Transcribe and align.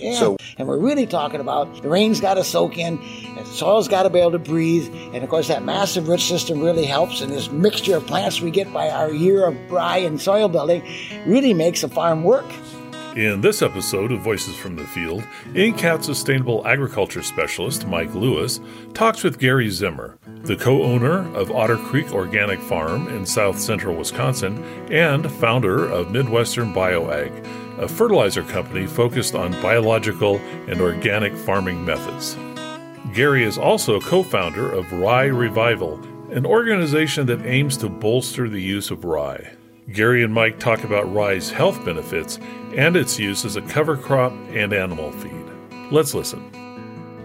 Yeah. 0.00 0.14
So, 0.14 0.36
and 0.58 0.66
we're 0.66 0.78
really 0.78 1.06
talking 1.06 1.40
about 1.40 1.82
the 1.82 1.88
rain's 1.88 2.20
got 2.20 2.34
to 2.34 2.44
soak 2.44 2.78
in, 2.78 2.98
and 2.98 3.38
the 3.38 3.44
soil's 3.44 3.88
got 3.88 4.04
to 4.04 4.10
be 4.10 4.18
able 4.18 4.32
to 4.32 4.38
breathe, 4.38 4.92
and 5.12 5.22
of 5.22 5.28
course 5.30 5.48
that 5.48 5.64
massive 5.64 6.08
root 6.08 6.20
system 6.20 6.60
really 6.60 6.84
helps. 6.84 7.20
And 7.20 7.32
this 7.32 7.50
mixture 7.50 7.96
of 7.96 8.06
plants 8.06 8.40
we 8.40 8.50
get 8.50 8.72
by 8.72 8.88
our 8.90 9.12
year 9.12 9.46
of 9.46 9.70
rye 9.70 9.98
and 9.98 10.20
soil 10.20 10.48
building 10.48 10.82
really 11.26 11.54
makes 11.54 11.82
a 11.82 11.88
farm 11.88 12.24
work. 12.24 12.46
In 13.16 13.40
this 13.40 13.60
episode 13.60 14.12
of 14.12 14.20
Voices 14.20 14.54
from 14.54 14.76
the 14.76 14.84
Field, 14.84 15.24
NCAT 15.48 16.04
Sustainable 16.04 16.64
Agriculture 16.64 17.22
Specialist 17.22 17.84
Mike 17.88 18.14
Lewis 18.14 18.60
talks 18.94 19.24
with 19.24 19.40
Gary 19.40 19.68
Zimmer, 19.68 20.16
the 20.42 20.54
co 20.54 20.84
owner 20.84 21.26
of 21.34 21.50
Otter 21.50 21.76
Creek 21.76 22.14
Organic 22.14 22.60
Farm 22.60 23.08
in 23.08 23.26
south 23.26 23.58
central 23.58 23.96
Wisconsin 23.96 24.62
and 24.92 25.28
founder 25.32 25.86
of 25.90 26.12
Midwestern 26.12 26.72
BioAg, 26.72 27.44
a 27.80 27.88
fertilizer 27.88 28.42
company 28.42 28.86
focused 28.86 29.34
on 29.34 29.52
biological 29.62 30.36
and 30.68 30.80
organic 30.80 31.34
farming 31.34 31.82
methods. 31.84 32.36
Gary 33.14 33.42
is 33.42 33.58
also 33.58 33.98
co 34.00 34.22
founder 34.22 34.70
of 34.70 34.92
Rye 34.92 35.24
Revival, 35.24 35.94
an 36.30 36.44
organization 36.44 37.26
that 37.26 37.44
aims 37.46 37.76
to 37.78 37.88
bolster 37.88 38.48
the 38.48 38.60
use 38.60 38.90
of 38.90 39.04
rye. 39.04 39.56
Gary 39.92 40.22
and 40.22 40.32
Mike 40.32 40.60
talk 40.60 40.84
about 40.84 41.12
rye's 41.12 41.50
health 41.50 41.82
benefits 41.84 42.38
and 42.76 42.94
its 42.96 43.18
use 43.18 43.44
as 43.44 43.56
a 43.56 43.62
cover 43.62 43.96
crop 43.96 44.32
and 44.50 44.72
animal 44.72 45.10
feed. 45.12 45.32
Let's 45.90 46.14
listen. 46.14 46.59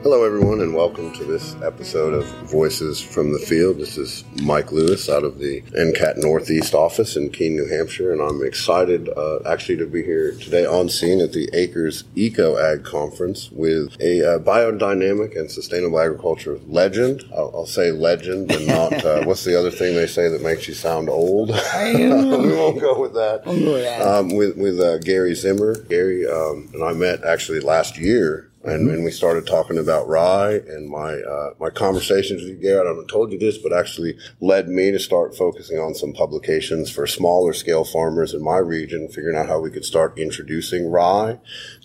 Hello, 0.05 0.23
everyone, 0.23 0.62
and 0.62 0.76
welcome 0.76 1.12
to 1.14 1.23
this 1.23 1.55
episode 1.64 2.14
of 2.14 2.27
Voices 2.52 3.02
from 3.02 3.34
the 3.34 3.40
Field. 3.40 3.80
This 3.80 3.98
is 3.98 4.23
Mike 4.44 4.72
Lewis 4.72 5.09
out 5.09 5.23
of 5.23 5.40
the 5.40 5.62
NCAT 5.76 6.18
Northeast 6.18 6.76
office 6.76 7.16
in 7.16 7.31
Keene, 7.31 7.55
New 7.55 7.68
Hampshire, 7.68 8.14
and 8.14 8.22
I'm 8.22 8.45
excited 8.45 9.09
uh, 9.09 9.40
actually 9.48 9.78
to 9.78 9.88
be 9.88 10.04
here 10.04 10.34
today 10.34 10.64
on 10.64 10.90
scene 10.90 11.22
at 11.22 11.34
the 11.34 11.50
Acres 11.54 12.04
Eco 12.14 12.55
Ag 12.55 12.84
Conference 12.84 13.50
with 13.52 14.00
a 14.00 14.36
uh, 14.36 14.38
biodynamic 14.38 15.36
and 15.36 15.50
sustainable 15.50 16.00
agriculture 16.00 16.59
legend. 16.67 17.23
I'll, 17.36 17.52
I'll 17.56 17.66
say 17.66 17.89
legend 17.89 18.52
and 18.52 18.67
not 18.67 19.03
uh, 19.03 19.23
what's 19.26 19.44
the 19.44 19.58
other 19.58 19.72
thing 19.72 19.95
they 19.95 20.06
say 20.06 20.30
that 20.30 20.44
makes 20.44 20.67
you 20.67 20.76
sound 20.76 21.09
old? 21.09 21.50
we 21.80 22.06
won't 22.56 22.80
go 22.80 23.02
with 23.02 23.16
that. 23.16 23.42
Um, 24.06 24.36
with 24.36 24.56
with 24.56 24.80
uh, 24.80 25.00
Gary 25.00 25.33
Zimmer. 25.33 25.80
Gary 25.86 26.28
um, 26.28 26.70
and 26.76 26.83
I 26.83 26.94
met 26.94 27.23
actually 27.23 27.59
last 27.59 27.98
year 27.98 28.52
and, 28.66 28.89
and 28.89 29.03
we 29.03 29.11
started 29.11 29.45
talking 29.45 29.77
about 29.77 30.08
rye 30.08 30.53
and 30.53 30.89
my 30.89 31.13
uh, 31.13 31.52
my 31.59 31.69
conversations 31.69 32.44
with 32.44 32.61
Garrett. 32.61 32.88
I 32.88 32.89
haven't 32.89 33.08
told 33.08 33.31
you 33.31 33.38
this, 33.38 33.58
but 33.58 33.71
actually 33.71 34.17
led 34.41 34.67
me 34.67 34.91
to 34.91 34.99
start 34.99 35.38
focusing 35.38 35.77
on 35.77 35.94
some 35.94 36.13
publications 36.13 36.89
for 36.89 37.05
smaller 37.05 37.53
scale 37.53 37.83
farmers 37.83 38.33
in 38.33 38.43
my 38.43 38.58
region, 38.58 39.08
figuring 39.08 39.38
out 39.38 39.47
how 39.47 39.59
we 39.59 39.69
could 39.69 39.86
start 39.86 40.17
introducing 40.17 40.89
rye. 40.89 41.39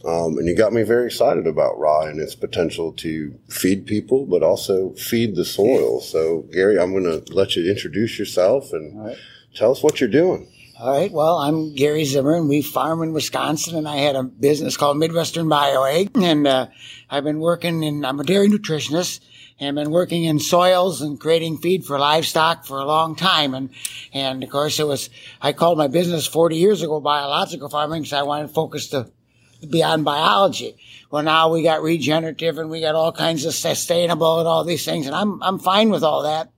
Um, 0.04 0.38
and 0.38 0.48
you 0.48 0.56
got 0.56 0.72
me 0.72 0.82
very 0.82 1.06
excited 1.06 1.46
about 1.46 1.78
rye 1.78 2.08
and 2.08 2.18
its 2.18 2.34
potential 2.34 2.92
to 2.94 3.38
feed 3.48 3.86
people, 3.86 4.24
but 4.24 4.42
also 4.42 4.94
feed 4.94 5.36
the 5.36 5.44
soil. 5.44 6.00
So, 6.00 6.46
Gary, 6.52 6.78
I'm 6.78 6.92
going 6.92 7.04
to 7.04 7.32
let 7.32 7.56
you 7.56 7.70
introduce 7.70 8.18
yourself 8.18 8.72
and 8.72 9.04
right. 9.04 9.16
tell 9.54 9.70
us 9.70 9.82
what 9.82 10.00
you're 10.00 10.08
doing. 10.08 10.48
All 10.80 10.92
right. 10.92 11.12
Well, 11.12 11.36
I'm 11.36 11.74
Gary 11.74 12.06
Zimmer, 12.06 12.34
and 12.34 12.48
we 12.48 12.62
farm 12.62 13.02
in 13.02 13.12
Wisconsin, 13.12 13.76
and 13.76 13.86
I 13.86 13.96
had 13.96 14.16
a 14.16 14.22
business 14.22 14.78
called 14.78 14.96
Midwestern 14.96 15.46
BioAg, 15.46 16.16
and 16.22 16.46
uh, 16.46 16.68
I've 17.10 17.22
been 17.22 17.40
working 17.40 17.82
in. 17.82 18.02
I'm 18.02 18.18
a 18.18 18.24
dairy 18.24 18.48
nutritionist, 18.48 19.20
and 19.58 19.76
been 19.76 19.90
working 19.90 20.24
in 20.24 20.40
soils 20.40 21.02
and 21.02 21.20
creating 21.20 21.58
feed 21.58 21.84
for 21.84 21.98
livestock 21.98 22.64
for 22.64 22.78
a 22.78 22.86
long 22.86 23.14
time. 23.14 23.52
And 23.52 23.68
and 24.14 24.42
of 24.42 24.48
course, 24.48 24.80
it 24.80 24.86
was 24.86 25.10
I 25.42 25.52
called 25.52 25.76
my 25.76 25.86
business 25.86 26.26
40 26.26 26.56
years 26.56 26.80
ago 26.80 26.98
biological 26.98 27.68
farming 27.68 28.00
because 28.00 28.14
I 28.14 28.22
wanted 28.22 28.48
to 28.48 28.54
focus 28.54 28.88
to 28.88 29.10
beyond 29.68 30.06
biology. 30.06 30.76
Well, 31.10 31.22
now 31.22 31.52
we 31.52 31.62
got 31.62 31.82
regenerative, 31.82 32.56
and 32.56 32.70
we 32.70 32.80
got 32.80 32.94
all 32.94 33.12
kinds 33.12 33.44
of 33.44 33.52
sustainable 33.52 34.38
and 34.38 34.48
all 34.48 34.64
these 34.64 34.86
things, 34.86 35.04
and 35.04 35.14
I'm 35.14 35.42
I'm 35.42 35.58
fine 35.58 35.90
with 35.90 36.02
all 36.02 36.22
that. 36.22 36.50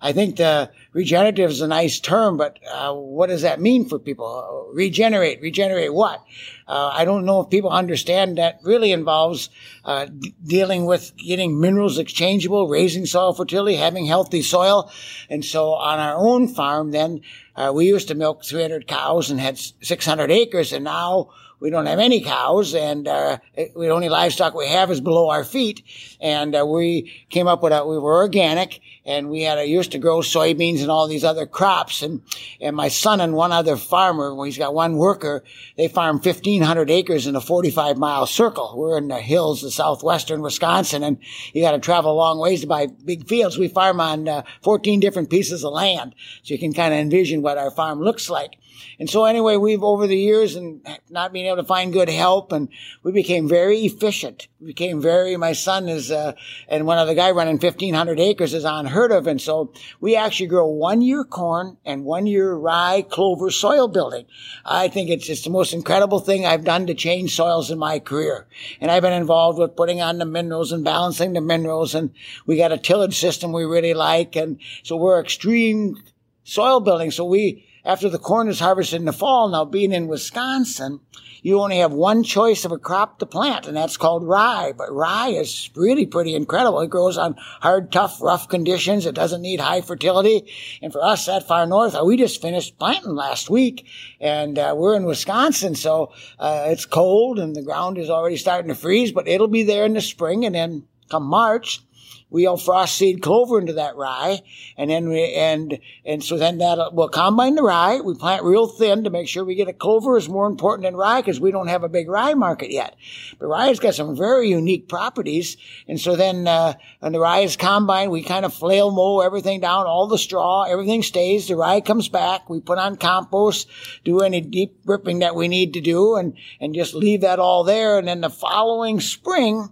I 0.00 0.12
think 0.12 0.36
the 0.36 0.70
regenerative 0.98 1.50
is 1.50 1.60
a 1.60 1.68
nice 1.68 2.00
term, 2.00 2.36
but 2.36 2.58
uh, 2.68 2.92
what 2.92 3.28
does 3.28 3.42
that 3.42 3.60
mean 3.60 3.88
for 3.88 4.00
people? 4.00 4.68
Regenerate, 4.74 5.40
regenerate 5.40 5.94
what? 5.94 6.24
Uh, 6.66 6.90
I 6.92 7.04
don't 7.04 7.24
know 7.24 7.40
if 7.40 7.50
people 7.50 7.70
understand 7.70 8.36
that 8.38 8.58
really 8.64 8.90
involves 8.90 9.48
uh, 9.84 10.06
d- 10.06 10.34
dealing 10.44 10.86
with 10.86 11.16
getting 11.16 11.60
minerals 11.60 11.98
exchangeable, 11.98 12.66
raising 12.66 13.06
soil 13.06 13.32
fertility, 13.32 13.76
having 13.76 14.06
healthy 14.06 14.42
soil. 14.42 14.90
And 15.30 15.44
so 15.44 15.74
on 15.74 16.00
our 16.00 16.16
own 16.16 16.48
farm, 16.48 16.90
then 16.90 17.20
uh, 17.54 17.70
we 17.72 17.86
used 17.86 18.08
to 18.08 18.16
milk 18.16 18.44
300 18.44 18.88
cows 18.88 19.30
and 19.30 19.38
had 19.38 19.56
600 19.56 20.32
acres, 20.32 20.72
and 20.72 20.82
now 20.82 21.30
we 21.60 21.70
don't 21.70 21.86
have 21.86 21.98
any 21.98 22.20
cows, 22.20 22.74
and 22.74 23.08
uh, 23.08 23.38
the 23.56 23.88
only 23.88 24.08
livestock 24.08 24.54
we 24.54 24.68
have 24.68 24.90
is 24.90 25.00
below 25.00 25.28
our 25.30 25.44
feet. 25.44 25.82
And 26.20 26.54
uh, 26.54 26.64
we 26.64 27.12
came 27.30 27.48
up 27.48 27.62
with 27.62 27.72
a, 27.72 27.84
we 27.84 27.98
were 27.98 28.16
organic, 28.16 28.80
and 29.04 29.28
we 29.28 29.42
had 29.42 29.58
a, 29.58 29.66
used 29.66 29.92
to 29.92 29.98
grow 29.98 30.18
soybeans 30.18 30.80
and 30.80 30.90
all 30.90 31.08
these 31.08 31.24
other 31.24 31.46
crops. 31.46 32.02
And 32.02 32.22
and 32.60 32.76
my 32.76 32.88
son 32.88 33.20
and 33.20 33.34
one 33.34 33.50
other 33.50 33.76
farmer, 33.76 34.34
well, 34.34 34.44
he's 34.44 34.58
got 34.58 34.74
one 34.74 34.96
worker, 34.96 35.42
they 35.76 35.88
farm 35.88 36.16
1,500 36.16 36.90
acres 36.90 37.26
in 37.26 37.34
a 37.34 37.40
45 37.40 37.96
mile 37.96 38.26
circle. 38.26 38.74
We're 38.76 38.98
in 38.98 39.08
the 39.08 39.20
hills 39.20 39.64
of 39.64 39.72
southwestern 39.72 40.42
Wisconsin, 40.42 41.02
and 41.02 41.18
you 41.52 41.62
got 41.62 41.72
to 41.72 41.80
travel 41.80 42.12
a 42.12 42.14
long 42.14 42.38
ways 42.38 42.60
to 42.60 42.66
buy 42.68 42.86
big 42.86 43.26
fields. 43.26 43.58
We 43.58 43.68
farm 43.68 44.00
on 44.00 44.28
uh, 44.28 44.42
14 44.62 45.00
different 45.00 45.30
pieces 45.30 45.64
of 45.64 45.72
land, 45.72 46.14
so 46.42 46.54
you 46.54 46.58
can 46.58 46.72
kind 46.72 46.94
of 46.94 47.00
envision 47.00 47.42
what 47.42 47.58
our 47.58 47.70
farm 47.70 48.00
looks 48.00 48.30
like. 48.30 48.58
And 48.98 49.08
so 49.08 49.24
anyway, 49.24 49.56
we've 49.56 49.82
over 49.82 50.06
the 50.06 50.16
years 50.16 50.56
and 50.56 50.86
not 51.10 51.32
being 51.32 51.46
able 51.46 51.56
to 51.56 51.64
find 51.64 51.92
good 51.92 52.08
help 52.08 52.52
and 52.52 52.68
we 53.02 53.12
became 53.12 53.48
very 53.48 53.80
efficient. 53.80 54.48
We 54.60 54.68
became 54.68 55.00
very, 55.00 55.36
my 55.36 55.52
son 55.52 55.88
is, 55.88 56.10
uh, 56.10 56.32
and 56.68 56.86
one 56.86 56.98
other 56.98 57.14
guy 57.14 57.30
running 57.30 57.58
1500 57.58 58.18
acres 58.18 58.54
is 58.54 58.64
unheard 58.64 59.12
of. 59.12 59.26
And 59.26 59.40
so 59.40 59.72
we 60.00 60.16
actually 60.16 60.48
grow 60.48 60.66
one 60.66 61.00
year 61.00 61.24
corn 61.24 61.76
and 61.84 62.04
one 62.04 62.26
year 62.26 62.54
rye 62.54 63.04
clover 63.08 63.50
soil 63.50 63.88
building. 63.88 64.26
I 64.64 64.88
think 64.88 65.10
it's 65.10 65.26
just 65.26 65.44
the 65.44 65.50
most 65.50 65.72
incredible 65.72 66.20
thing 66.20 66.44
I've 66.44 66.64
done 66.64 66.86
to 66.86 66.94
change 66.94 67.34
soils 67.34 67.70
in 67.70 67.78
my 67.78 67.98
career. 67.98 68.46
And 68.80 68.90
I've 68.90 69.02
been 69.02 69.12
involved 69.12 69.58
with 69.58 69.76
putting 69.76 70.00
on 70.00 70.18
the 70.18 70.26
minerals 70.26 70.72
and 70.72 70.84
balancing 70.84 71.32
the 71.32 71.40
minerals 71.40 71.94
and 71.94 72.10
we 72.46 72.56
got 72.56 72.72
a 72.72 72.78
tillage 72.78 73.18
system 73.18 73.52
we 73.52 73.64
really 73.64 73.94
like. 73.94 74.36
And 74.36 74.58
so 74.82 74.96
we're 74.96 75.20
extreme 75.20 75.96
soil 76.44 76.80
building. 76.80 77.10
So 77.10 77.24
we, 77.24 77.67
after 77.88 78.10
the 78.10 78.18
corn 78.18 78.48
is 78.48 78.60
harvested 78.60 79.00
in 79.00 79.06
the 79.06 79.14
fall, 79.14 79.48
now 79.48 79.64
being 79.64 79.92
in 79.92 80.08
Wisconsin, 80.08 81.00
you 81.40 81.58
only 81.58 81.78
have 81.78 81.90
one 81.90 82.22
choice 82.22 82.66
of 82.66 82.70
a 82.70 82.76
crop 82.76 83.18
to 83.18 83.24
plant, 83.24 83.66
and 83.66 83.74
that's 83.74 83.96
called 83.96 84.24
rye. 84.24 84.74
But 84.76 84.92
rye 84.92 85.30
is 85.30 85.70
really 85.74 86.04
pretty 86.04 86.34
incredible. 86.34 86.82
It 86.82 86.90
grows 86.90 87.16
on 87.16 87.36
hard, 87.38 87.90
tough, 87.90 88.20
rough 88.20 88.46
conditions. 88.46 89.06
It 89.06 89.14
doesn't 89.14 89.40
need 89.40 89.60
high 89.60 89.80
fertility. 89.80 90.52
And 90.82 90.92
for 90.92 91.02
us 91.02 91.24
that 91.24 91.48
far 91.48 91.66
north, 91.66 91.94
uh, 91.94 92.04
we 92.04 92.18
just 92.18 92.42
finished 92.42 92.78
planting 92.78 93.14
last 93.14 93.48
week, 93.48 93.86
and 94.20 94.58
uh, 94.58 94.74
we're 94.76 94.94
in 94.94 95.06
Wisconsin, 95.06 95.74
so 95.74 96.12
uh, 96.38 96.66
it's 96.66 96.84
cold 96.84 97.38
and 97.38 97.56
the 97.56 97.62
ground 97.62 97.96
is 97.96 98.10
already 98.10 98.36
starting 98.36 98.68
to 98.68 98.74
freeze, 98.74 99.12
but 99.12 99.26
it'll 99.26 99.48
be 99.48 99.62
there 99.62 99.86
in 99.86 99.94
the 99.94 100.02
spring, 100.02 100.44
and 100.44 100.54
then 100.54 100.86
come 101.08 101.24
March, 101.24 101.80
we'll 102.30 102.56
frost 102.56 102.96
seed 102.96 103.22
clover 103.22 103.58
into 103.58 103.74
that 103.74 103.96
rye, 103.96 104.40
and 104.76 104.90
then 104.90 105.08
we 105.08 105.34
and 105.34 105.78
and 106.04 106.22
so 106.22 106.36
then 106.36 106.58
that 106.58 106.90
we'll 106.92 107.08
combine 107.08 107.54
the 107.54 107.62
rye. 107.62 108.00
We 108.00 108.14
plant 108.14 108.44
real 108.44 108.66
thin 108.66 109.04
to 109.04 109.10
make 109.10 109.28
sure 109.28 109.44
we 109.44 109.54
get 109.54 109.68
a 109.68 109.72
clover 109.72 110.16
is 110.16 110.28
more 110.28 110.46
important 110.46 110.84
than 110.84 110.96
rye 110.96 111.20
because 111.20 111.40
we 111.40 111.50
don't 111.50 111.68
have 111.68 111.84
a 111.84 111.88
big 111.88 112.08
rye 112.08 112.34
market 112.34 112.70
yet. 112.70 112.96
But 113.38 113.48
rye's 113.48 113.80
got 113.80 113.94
some 113.94 114.16
very 114.16 114.48
unique 114.48 114.88
properties, 114.88 115.56
and 115.86 116.00
so 116.00 116.16
then 116.16 116.46
uh, 116.46 116.74
when 117.00 117.12
the 117.12 117.20
rye 117.20 117.40
is 117.40 117.56
combined, 117.56 118.10
we 118.10 118.22
kind 118.22 118.44
of 118.44 118.54
flail 118.54 118.90
mow 118.90 119.20
everything 119.20 119.60
down, 119.60 119.86
all 119.86 120.06
the 120.06 120.18
straw, 120.18 120.64
everything 120.64 121.02
stays. 121.02 121.48
The 121.48 121.56
rye 121.56 121.80
comes 121.80 122.08
back. 122.08 122.50
We 122.50 122.60
put 122.60 122.78
on 122.78 122.96
compost, 122.96 123.68
do 124.04 124.20
any 124.20 124.40
deep 124.40 124.80
ripping 124.84 125.20
that 125.20 125.34
we 125.34 125.48
need 125.48 125.74
to 125.74 125.80
do, 125.80 126.16
and 126.16 126.34
and 126.60 126.74
just 126.74 126.94
leave 126.94 127.22
that 127.22 127.38
all 127.38 127.64
there. 127.64 127.98
And 127.98 128.06
then 128.06 128.20
the 128.20 128.30
following 128.30 129.00
spring 129.00 129.68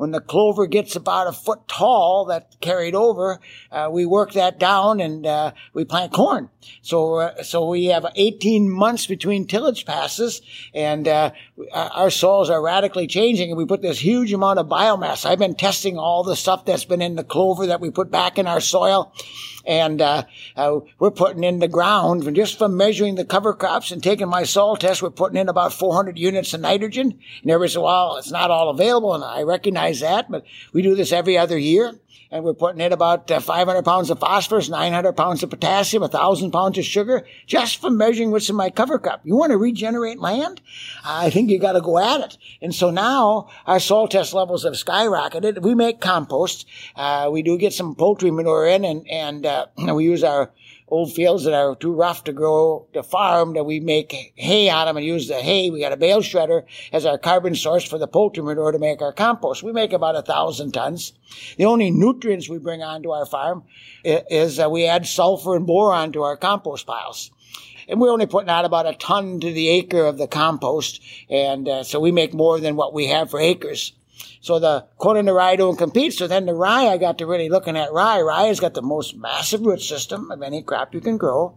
when 0.00 0.12
the 0.12 0.20
clover 0.22 0.66
gets 0.66 0.96
about 0.96 1.26
a 1.26 1.32
foot 1.32 1.68
tall 1.68 2.24
that 2.24 2.58
carried 2.62 2.94
over, 2.94 3.38
uh, 3.70 3.90
we 3.92 4.06
work 4.06 4.32
that 4.32 4.58
down 4.58 4.98
and 4.98 5.26
uh, 5.26 5.52
we 5.74 5.84
plant 5.84 6.10
corn. 6.10 6.48
So 6.80 7.16
uh, 7.16 7.42
so 7.42 7.68
we 7.68 7.86
have 7.86 8.06
18 8.16 8.70
months 8.70 9.06
between 9.06 9.46
tillage 9.46 9.84
passes, 9.84 10.40
and 10.72 11.06
uh, 11.06 11.32
our 11.74 12.08
soils 12.08 12.48
are 12.48 12.62
radically 12.62 13.08
changing. 13.08 13.50
And 13.50 13.58
we 13.58 13.66
put 13.66 13.82
this 13.82 13.98
huge 13.98 14.32
amount 14.32 14.58
of 14.58 14.68
biomass. 14.68 15.26
I've 15.26 15.38
been 15.38 15.54
testing 15.54 15.98
all 15.98 16.24
the 16.24 16.34
stuff 16.34 16.64
that's 16.64 16.86
been 16.86 17.02
in 17.02 17.16
the 17.16 17.24
clover 17.24 17.66
that 17.66 17.82
we 17.82 17.90
put 17.90 18.10
back 18.10 18.38
in 18.38 18.46
our 18.46 18.60
soil 18.60 19.12
and 19.66 20.00
uh, 20.00 20.24
uh, 20.56 20.80
we're 20.98 21.10
putting 21.10 21.44
in 21.44 21.58
the 21.58 21.68
ground 21.68 22.24
and 22.24 22.36
just 22.36 22.58
from 22.58 22.76
measuring 22.76 23.14
the 23.14 23.24
cover 23.24 23.54
crops 23.54 23.90
and 23.90 24.02
taking 24.02 24.28
my 24.28 24.44
soil 24.44 24.76
test. 24.76 25.02
We're 25.02 25.10
putting 25.10 25.38
in 25.38 25.48
about 25.48 25.72
400 25.72 26.18
units 26.18 26.54
of 26.54 26.60
nitrogen. 26.60 27.18
And 27.42 27.50
every 27.50 27.68
so 27.68 27.82
while, 27.82 28.16
it's 28.16 28.30
not 28.30 28.50
all 28.50 28.70
available, 28.70 29.14
and 29.14 29.24
I 29.24 29.42
recognize 29.42 29.89
that, 29.98 30.30
but 30.30 30.44
we 30.72 30.82
do 30.82 30.94
this 30.94 31.10
every 31.10 31.36
other 31.36 31.58
year 31.58 31.98
and 32.30 32.44
we're 32.44 32.54
putting 32.54 32.80
in 32.80 32.92
about 32.92 33.30
uh, 33.30 33.40
500 33.40 33.82
pounds 33.84 34.10
of 34.10 34.20
phosphorus, 34.20 34.68
900 34.68 35.12
pounds 35.14 35.42
of 35.42 35.50
potassium, 35.50 36.02
1,000 36.02 36.52
pounds 36.52 36.78
of 36.78 36.84
sugar, 36.84 37.26
just 37.46 37.80
from 37.80 37.96
measuring 37.96 38.30
what's 38.30 38.48
in 38.48 38.56
my 38.56 38.70
cover 38.70 38.98
crop. 38.98 39.20
You 39.24 39.36
want 39.36 39.50
to 39.50 39.58
regenerate 39.58 40.20
land? 40.20 40.60
I 41.04 41.30
think 41.30 41.50
you 41.50 41.58
got 41.58 41.72
to 41.72 41.80
go 41.80 41.98
at 41.98 42.20
it. 42.20 42.38
And 42.62 42.74
so 42.74 42.90
now 42.90 43.48
our 43.66 43.80
soil 43.80 44.06
test 44.06 44.32
levels 44.32 44.64
have 44.64 44.74
skyrocketed. 44.74 45.62
We 45.62 45.74
make 45.74 46.00
compost. 46.00 46.66
Uh, 46.94 47.28
we 47.32 47.42
do 47.42 47.58
get 47.58 47.72
some 47.72 47.94
poultry 47.94 48.30
manure 48.30 48.66
in, 48.66 48.84
and 48.84 49.08
and 49.10 49.46
uh, 49.46 49.66
we 49.76 50.04
use 50.04 50.22
our 50.22 50.50
old 50.90 51.12
fields 51.12 51.44
that 51.44 51.54
are 51.54 51.74
too 51.74 51.92
rough 51.92 52.24
to 52.24 52.32
grow 52.32 52.86
to 52.92 53.02
farm 53.02 53.54
that 53.54 53.64
we 53.64 53.80
make 53.80 54.32
hay 54.34 54.68
out 54.68 54.88
of 54.88 54.94
them 54.94 54.98
and 54.98 55.06
use 55.06 55.28
the 55.28 55.40
hay. 55.40 55.70
We 55.70 55.80
got 55.80 55.92
a 55.92 55.96
bale 55.96 56.20
shredder 56.20 56.64
as 56.92 57.06
our 57.06 57.18
carbon 57.18 57.54
source 57.54 57.84
for 57.84 57.98
the 57.98 58.08
poultry 58.08 58.42
manure 58.42 58.72
to 58.72 58.78
make 58.78 59.00
our 59.00 59.12
compost. 59.12 59.62
We 59.62 59.72
make 59.72 59.92
about 59.92 60.16
a 60.16 60.22
thousand 60.22 60.72
tons. 60.72 61.12
The 61.56 61.66
only 61.66 61.90
nutrients 61.90 62.48
we 62.48 62.58
bring 62.58 62.82
onto 62.82 63.10
our 63.10 63.26
farm 63.26 63.64
is 64.04 64.58
uh, 64.58 64.68
we 64.68 64.86
add 64.86 65.06
sulfur 65.06 65.56
and 65.56 65.66
boron 65.66 66.12
to 66.12 66.22
our 66.22 66.36
compost 66.36 66.86
piles 66.86 67.30
and 67.88 68.00
we're 68.00 68.12
only 68.12 68.26
putting 68.26 68.48
out 68.48 68.64
about 68.64 68.86
a 68.86 68.94
ton 68.94 69.40
to 69.40 69.52
the 69.52 69.68
acre 69.68 70.04
of 70.04 70.16
the 70.16 70.28
compost, 70.28 71.02
and 71.28 71.68
uh, 71.68 71.82
so 71.82 71.98
we 71.98 72.12
make 72.12 72.32
more 72.32 72.60
than 72.60 72.76
what 72.76 72.94
we 72.94 73.06
have 73.06 73.28
for 73.30 73.40
acres. 73.40 73.92
So 74.40 74.58
the 74.58 74.86
corn 74.96 75.16
and 75.16 75.28
the 75.28 75.32
rye 75.32 75.56
don't 75.56 75.76
compete. 75.76 76.14
So 76.14 76.26
then 76.26 76.46
the 76.46 76.54
rye, 76.54 76.86
I 76.88 76.96
got 76.96 77.18
to 77.18 77.26
really 77.26 77.48
looking 77.48 77.76
at 77.76 77.92
rye. 77.92 78.20
Rye 78.20 78.46
has 78.46 78.60
got 78.60 78.74
the 78.74 78.82
most 78.82 79.16
massive 79.16 79.60
root 79.60 79.80
system 79.80 80.30
of 80.30 80.42
any 80.42 80.62
crop 80.62 80.94
you 80.94 81.00
can 81.00 81.16
grow. 81.18 81.56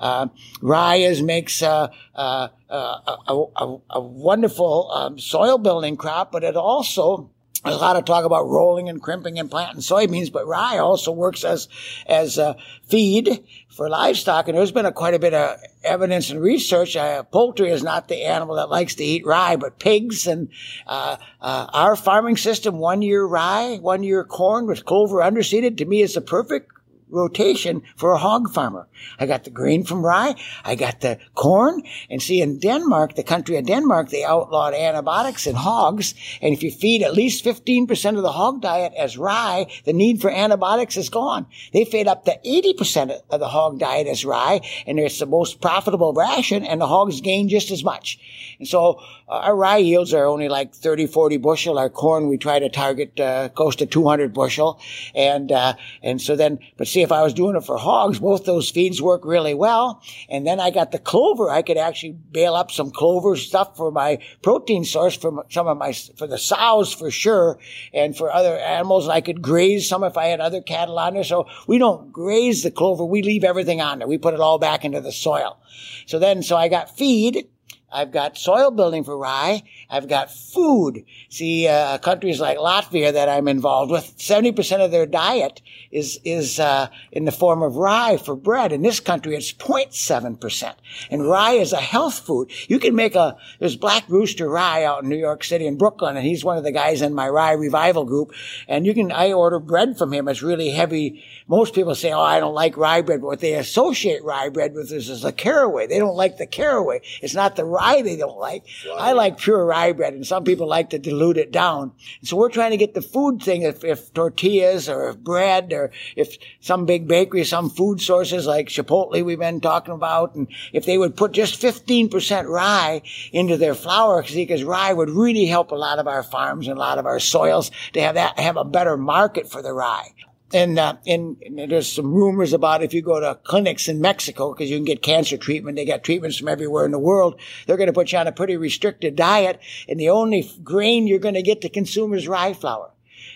Uh, 0.00 0.28
rye 0.60 0.96
is, 0.96 1.22
makes 1.22 1.62
uh, 1.62 1.88
uh, 2.14 2.48
uh 2.68 3.16
a, 3.28 3.44
a, 3.56 3.76
a, 3.90 4.00
wonderful 4.00 4.90
um, 4.92 5.18
soil 5.18 5.58
building 5.58 5.96
crop, 5.96 6.32
but 6.32 6.42
it 6.42 6.56
also 6.56 7.30
there's 7.64 7.76
a 7.76 7.80
lot 7.80 7.96
of 7.96 8.04
talk 8.04 8.24
about 8.24 8.46
rolling 8.46 8.88
and 8.90 9.00
crimping 9.00 9.38
and 9.38 9.50
planting 9.50 9.80
soybeans, 9.80 10.30
but 10.30 10.46
rye 10.46 10.78
also 10.78 11.12
works 11.12 11.44
as 11.44 11.68
as 12.06 12.36
a 12.36 12.56
feed 12.84 13.42
for 13.70 13.88
livestock. 13.88 14.48
And 14.48 14.56
there's 14.56 14.70
been 14.70 14.84
a, 14.84 14.92
quite 14.92 15.14
a 15.14 15.18
bit 15.18 15.32
of 15.32 15.58
evidence 15.82 16.30
and 16.30 16.40
research. 16.40 16.94
Uh, 16.94 17.22
poultry 17.22 17.70
is 17.70 17.82
not 17.82 18.08
the 18.08 18.26
animal 18.26 18.56
that 18.56 18.68
likes 18.68 18.94
to 18.96 19.04
eat 19.04 19.24
rye, 19.24 19.56
but 19.56 19.78
pigs 19.78 20.26
and 20.26 20.50
uh, 20.86 21.16
uh, 21.40 21.66
our 21.72 21.96
farming 21.96 22.36
system, 22.36 22.78
one 22.78 23.00
year 23.00 23.24
rye, 23.24 23.78
one 23.80 24.02
year 24.02 24.24
corn 24.24 24.66
with 24.66 24.84
clover 24.84 25.16
underseeded, 25.20 25.78
to 25.78 25.86
me 25.86 26.02
is 26.02 26.14
the 26.14 26.20
perfect 26.20 26.73
rotation 27.14 27.82
for 27.96 28.12
a 28.12 28.18
hog 28.18 28.52
farmer. 28.52 28.88
I 29.18 29.26
got 29.26 29.44
the 29.44 29.50
grain 29.50 29.84
from 29.84 30.04
rye. 30.04 30.34
I 30.64 30.74
got 30.74 31.00
the 31.00 31.18
corn. 31.34 31.82
And 32.10 32.22
see, 32.22 32.40
in 32.40 32.58
Denmark, 32.58 33.14
the 33.14 33.22
country 33.22 33.56
of 33.56 33.66
Denmark, 33.66 34.10
they 34.10 34.24
outlawed 34.24 34.74
antibiotics 34.74 35.46
in 35.46 35.54
hogs. 35.54 36.14
And 36.42 36.52
if 36.52 36.62
you 36.62 36.70
feed 36.70 37.02
at 37.02 37.14
least 37.14 37.44
15% 37.44 38.16
of 38.16 38.22
the 38.22 38.32
hog 38.32 38.60
diet 38.60 38.92
as 38.98 39.16
rye, 39.16 39.66
the 39.84 39.92
need 39.92 40.20
for 40.20 40.30
antibiotics 40.30 40.96
is 40.96 41.08
gone. 41.08 41.46
They 41.72 41.84
feed 41.84 42.08
up 42.08 42.24
to 42.24 42.38
80% 42.44 43.20
of 43.30 43.40
the 43.40 43.48
hog 43.48 43.78
diet 43.78 44.06
as 44.06 44.24
rye. 44.24 44.60
And 44.86 44.98
it's 44.98 45.18
the 45.18 45.26
most 45.26 45.60
profitable 45.60 46.12
ration 46.12 46.64
and 46.64 46.80
the 46.80 46.86
hogs 46.86 47.20
gain 47.20 47.48
just 47.48 47.70
as 47.70 47.84
much. 47.84 48.18
And 48.58 48.68
so 48.68 49.00
uh, 49.28 49.38
our 49.38 49.56
rye 49.56 49.78
yields 49.78 50.12
are 50.14 50.26
only 50.26 50.48
like 50.48 50.74
30, 50.74 51.06
40 51.06 51.36
bushel. 51.38 51.78
Our 51.78 51.90
corn, 51.90 52.28
we 52.28 52.38
try 52.38 52.58
to 52.58 52.68
target 52.68 53.18
uh, 53.20 53.48
close 53.50 53.76
to 53.76 53.86
200 53.86 54.32
bushel. 54.32 54.80
And, 55.14 55.50
uh, 55.52 55.74
and 56.02 56.20
so 56.20 56.36
then, 56.36 56.58
but 56.76 56.88
see, 56.88 57.03
if 57.04 57.12
I 57.12 57.22
was 57.22 57.32
doing 57.32 57.54
it 57.54 57.64
for 57.64 57.78
hogs, 57.78 58.18
both 58.18 58.44
those 58.44 58.68
feeds 58.70 59.00
work 59.00 59.24
really 59.24 59.54
well. 59.54 60.02
And 60.28 60.44
then 60.44 60.58
I 60.58 60.70
got 60.70 60.90
the 60.90 60.98
clover. 60.98 61.50
I 61.50 61.62
could 61.62 61.76
actually 61.76 62.12
bale 62.12 62.54
up 62.54 62.72
some 62.72 62.90
clover 62.90 63.36
stuff 63.36 63.76
for 63.76 63.92
my 63.92 64.18
protein 64.42 64.84
source 64.84 65.16
for 65.16 65.46
some 65.50 65.68
of 65.68 65.78
my, 65.78 65.92
for 65.92 66.26
the 66.26 66.38
sows 66.38 66.92
for 66.92 67.10
sure. 67.10 67.58
And 67.92 68.16
for 68.16 68.32
other 68.32 68.58
animals, 68.58 69.08
I 69.08 69.20
could 69.20 69.40
graze 69.40 69.88
some 69.88 70.02
if 70.02 70.16
I 70.16 70.26
had 70.26 70.40
other 70.40 70.60
cattle 70.60 70.98
on 70.98 71.14
there. 71.14 71.24
So 71.24 71.46
we 71.68 71.78
don't 71.78 72.12
graze 72.12 72.64
the 72.64 72.72
clover. 72.72 73.04
We 73.04 73.22
leave 73.22 73.44
everything 73.44 73.80
on 73.80 74.00
there. 74.00 74.08
We 74.08 74.18
put 74.18 74.34
it 74.34 74.40
all 74.40 74.58
back 74.58 74.84
into 74.84 75.00
the 75.00 75.12
soil. 75.12 75.58
So 76.06 76.18
then, 76.18 76.42
so 76.42 76.56
I 76.56 76.68
got 76.68 76.96
feed 76.96 77.46
I've 77.92 78.10
got 78.10 78.36
soil 78.36 78.72
building 78.72 79.04
for 79.04 79.16
rye. 79.16 79.62
I've 79.88 80.08
got 80.08 80.30
food. 80.30 81.04
See, 81.28 81.68
uh, 81.68 81.98
countries 81.98 82.40
like 82.40 82.58
Latvia 82.58 83.12
that 83.12 83.28
I'm 83.28 83.46
involved 83.46 83.92
with, 83.92 84.18
70% 84.18 84.84
of 84.84 84.90
their 84.90 85.06
diet 85.06 85.62
is, 85.92 86.18
is, 86.24 86.58
uh, 86.58 86.88
in 87.12 87.24
the 87.24 87.30
form 87.32 87.62
of 87.62 87.76
rye 87.76 88.16
for 88.16 88.34
bread. 88.34 88.72
In 88.72 88.82
this 88.82 88.98
country, 88.98 89.36
it's 89.36 89.52
0.7%. 89.52 90.74
And 91.10 91.28
rye 91.28 91.52
is 91.52 91.72
a 91.72 91.80
health 91.80 92.18
food. 92.20 92.50
You 92.66 92.80
can 92.80 92.96
make 92.96 93.14
a, 93.14 93.36
there's 93.60 93.76
Black 93.76 94.04
Rooster 94.08 94.48
Rye 94.48 94.84
out 94.84 95.04
in 95.04 95.08
New 95.08 95.16
York 95.16 95.44
City 95.44 95.66
in 95.66 95.78
Brooklyn, 95.78 96.16
and 96.16 96.26
he's 96.26 96.44
one 96.44 96.58
of 96.58 96.64
the 96.64 96.72
guys 96.72 97.00
in 97.00 97.14
my 97.14 97.28
rye 97.28 97.52
revival 97.52 98.04
group. 98.04 98.32
And 98.66 98.86
you 98.86 98.94
can, 98.94 99.12
I 99.12 99.32
order 99.32 99.60
bread 99.60 99.96
from 99.96 100.12
him. 100.12 100.26
It's 100.26 100.42
really 100.42 100.70
heavy. 100.70 101.22
Most 101.46 101.74
people 101.74 101.94
say, 101.94 102.12
oh, 102.12 102.20
I 102.20 102.40
don't 102.40 102.54
like 102.54 102.76
rye 102.76 103.02
bread. 103.02 103.20
But 103.20 103.26
what 103.26 103.40
they 103.40 103.54
associate 103.54 104.24
rye 104.24 104.48
bread 104.48 104.74
with 104.74 104.90
is, 104.90 105.08
is 105.08 105.22
the 105.22 105.32
caraway. 105.32 105.86
They 105.86 105.98
don't 105.98 106.16
like 106.16 106.38
the 106.38 106.46
caraway. 106.46 107.00
It's 107.22 107.34
not 107.34 107.56
the 107.56 107.64
rye 107.74 108.02
they 108.02 108.16
don't 108.16 108.38
like. 108.38 108.64
I 108.96 109.12
like 109.12 109.38
pure 109.38 109.64
rye 109.64 109.92
bread, 109.92 110.14
and 110.14 110.26
some 110.26 110.44
people 110.44 110.66
like 110.66 110.90
to 110.90 110.98
dilute 110.98 111.36
it 111.36 111.52
down. 111.52 111.92
So 112.22 112.36
we're 112.36 112.50
trying 112.50 112.70
to 112.70 112.76
get 112.76 112.94
the 112.94 113.02
food 113.02 113.42
thing. 113.42 113.62
If, 113.62 113.84
if 113.84 114.12
tortillas 114.14 114.88
or 114.88 115.08
if 115.10 115.18
bread 115.18 115.72
or 115.72 115.90
if 116.16 116.36
some 116.60 116.86
big 116.86 117.08
bakery, 117.08 117.44
some 117.44 117.70
food 117.70 118.00
sources 118.00 118.46
like 118.46 118.68
Chipotle 118.68 119.24
we've 119.24 119.38
been 119.38 119.60
talking 119.60 119.94
about, 119.94 120.34
and 120.34 120.48
if 120.72 120.86
they 120.86 120.98
would 120.98 121.16
put 121.16 121.32
just 121.32 121.60
15% 121.60 122.48
rye 122.48 123.02
into 123.32 123.56
their 123.56 123.74
flour, 123.74 124.22
because 124.22 124.64
rye 124.64 124.92
would 124.92 125.10
really 125.10 125.46
help 125.46 125.70
a 125.70 125.76
lot 125.76 125.98
of 125.98 126.08
our 126.08 126.22
farms 126.22 126.68
and 126.68 126.76
a 126.76 126.80
lot 126.80 126.98
of 126.98 127.06
our 127.06 127.20
soils 127.20 127.70
to 127.92 128.00
have 128.00 128.14
that, 128.14 128.38
have 128.38 128.56
a 128.56 128.64
better 128.64 128.96
market 128.96 129.50
for 129.50 129.62
the 129.62 129.72
rye 129.72 130.10
and, 130.54 130.78
uh, 130.78 130.96
and, 131.06 131.36
there's 131.68 131.92
some 131.92 132.14
rumors 132.14 132.52
about 132.52 132.82
if 132.82 132.94
you 132.94 133.02
go 133.02 133.20
to 133.20 133.34
clinics 133.42 133.88
in 133.88 134.00
Mexico, 134.00 134.52
because 134.52 134.70
you 134.70 134.76
can 134.76 134.84
get 134.84 135.02
cancer 135.02 135.36
treatment, 135.36 135.76
they 135.76 135.84
got 135.84 136.04
treatments 136.04 136.38
from 136.38 136.48
everywhere 136.48 136.84
in 136.84 136.92
the 136.92 136.98
world. 136.98 137.40
They're 137.66 137.76
going 137.76 137.88
to 137.88 137.92
put 137.92 138.12
you 138.12 138.18
on 138.18 138.28
a 138.28 138.32
pretty 138.32 138.56
restricted 138.56 139.16
diet, 139.16 139.60
and 139.88 139.98
the 139.98 140.10
only 140.10 140.48
grain 140.62 141.06
you're 141.06 141.18
going 141.18 141.34
to 141.34 141.42
get 141.42 141.60
to 141.62 141.68
consume 141.68 142.14
is 142.14 142.28
rye 142.28 142.54
flour. 142.54 142.92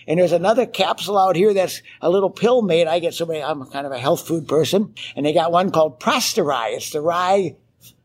And 0.07 0.19
there's 0.19 0.31
another 0.31 0.65
capsule 0.65 1.17
out 1.17 1.35
here 1.35 1.53
that's 1.53 1.81
a 2.01 2.09
little 2.09 2.29
pill 2.29 2.61
made. 2.61 2.87
I 2.87 2.99
get 2.99 3.13
so 3.13 3.25
many, 3.25 3.43
I'm 3.43 3.65
kind 3.65 3.85
of 3.85 3.91
a 3.91 3.99
health 3.99 4.25
food 4.25 4.47
person, 4.47 4.93
and 5.15 5.25
they 5.25 5.33
got 5.33 5.51
one 5.51 5.71
called 5.71 6.01
Rye. 6.03 6.69
It's 6.69 6.91
the 6.91 7.01
rye, 7.01 7.55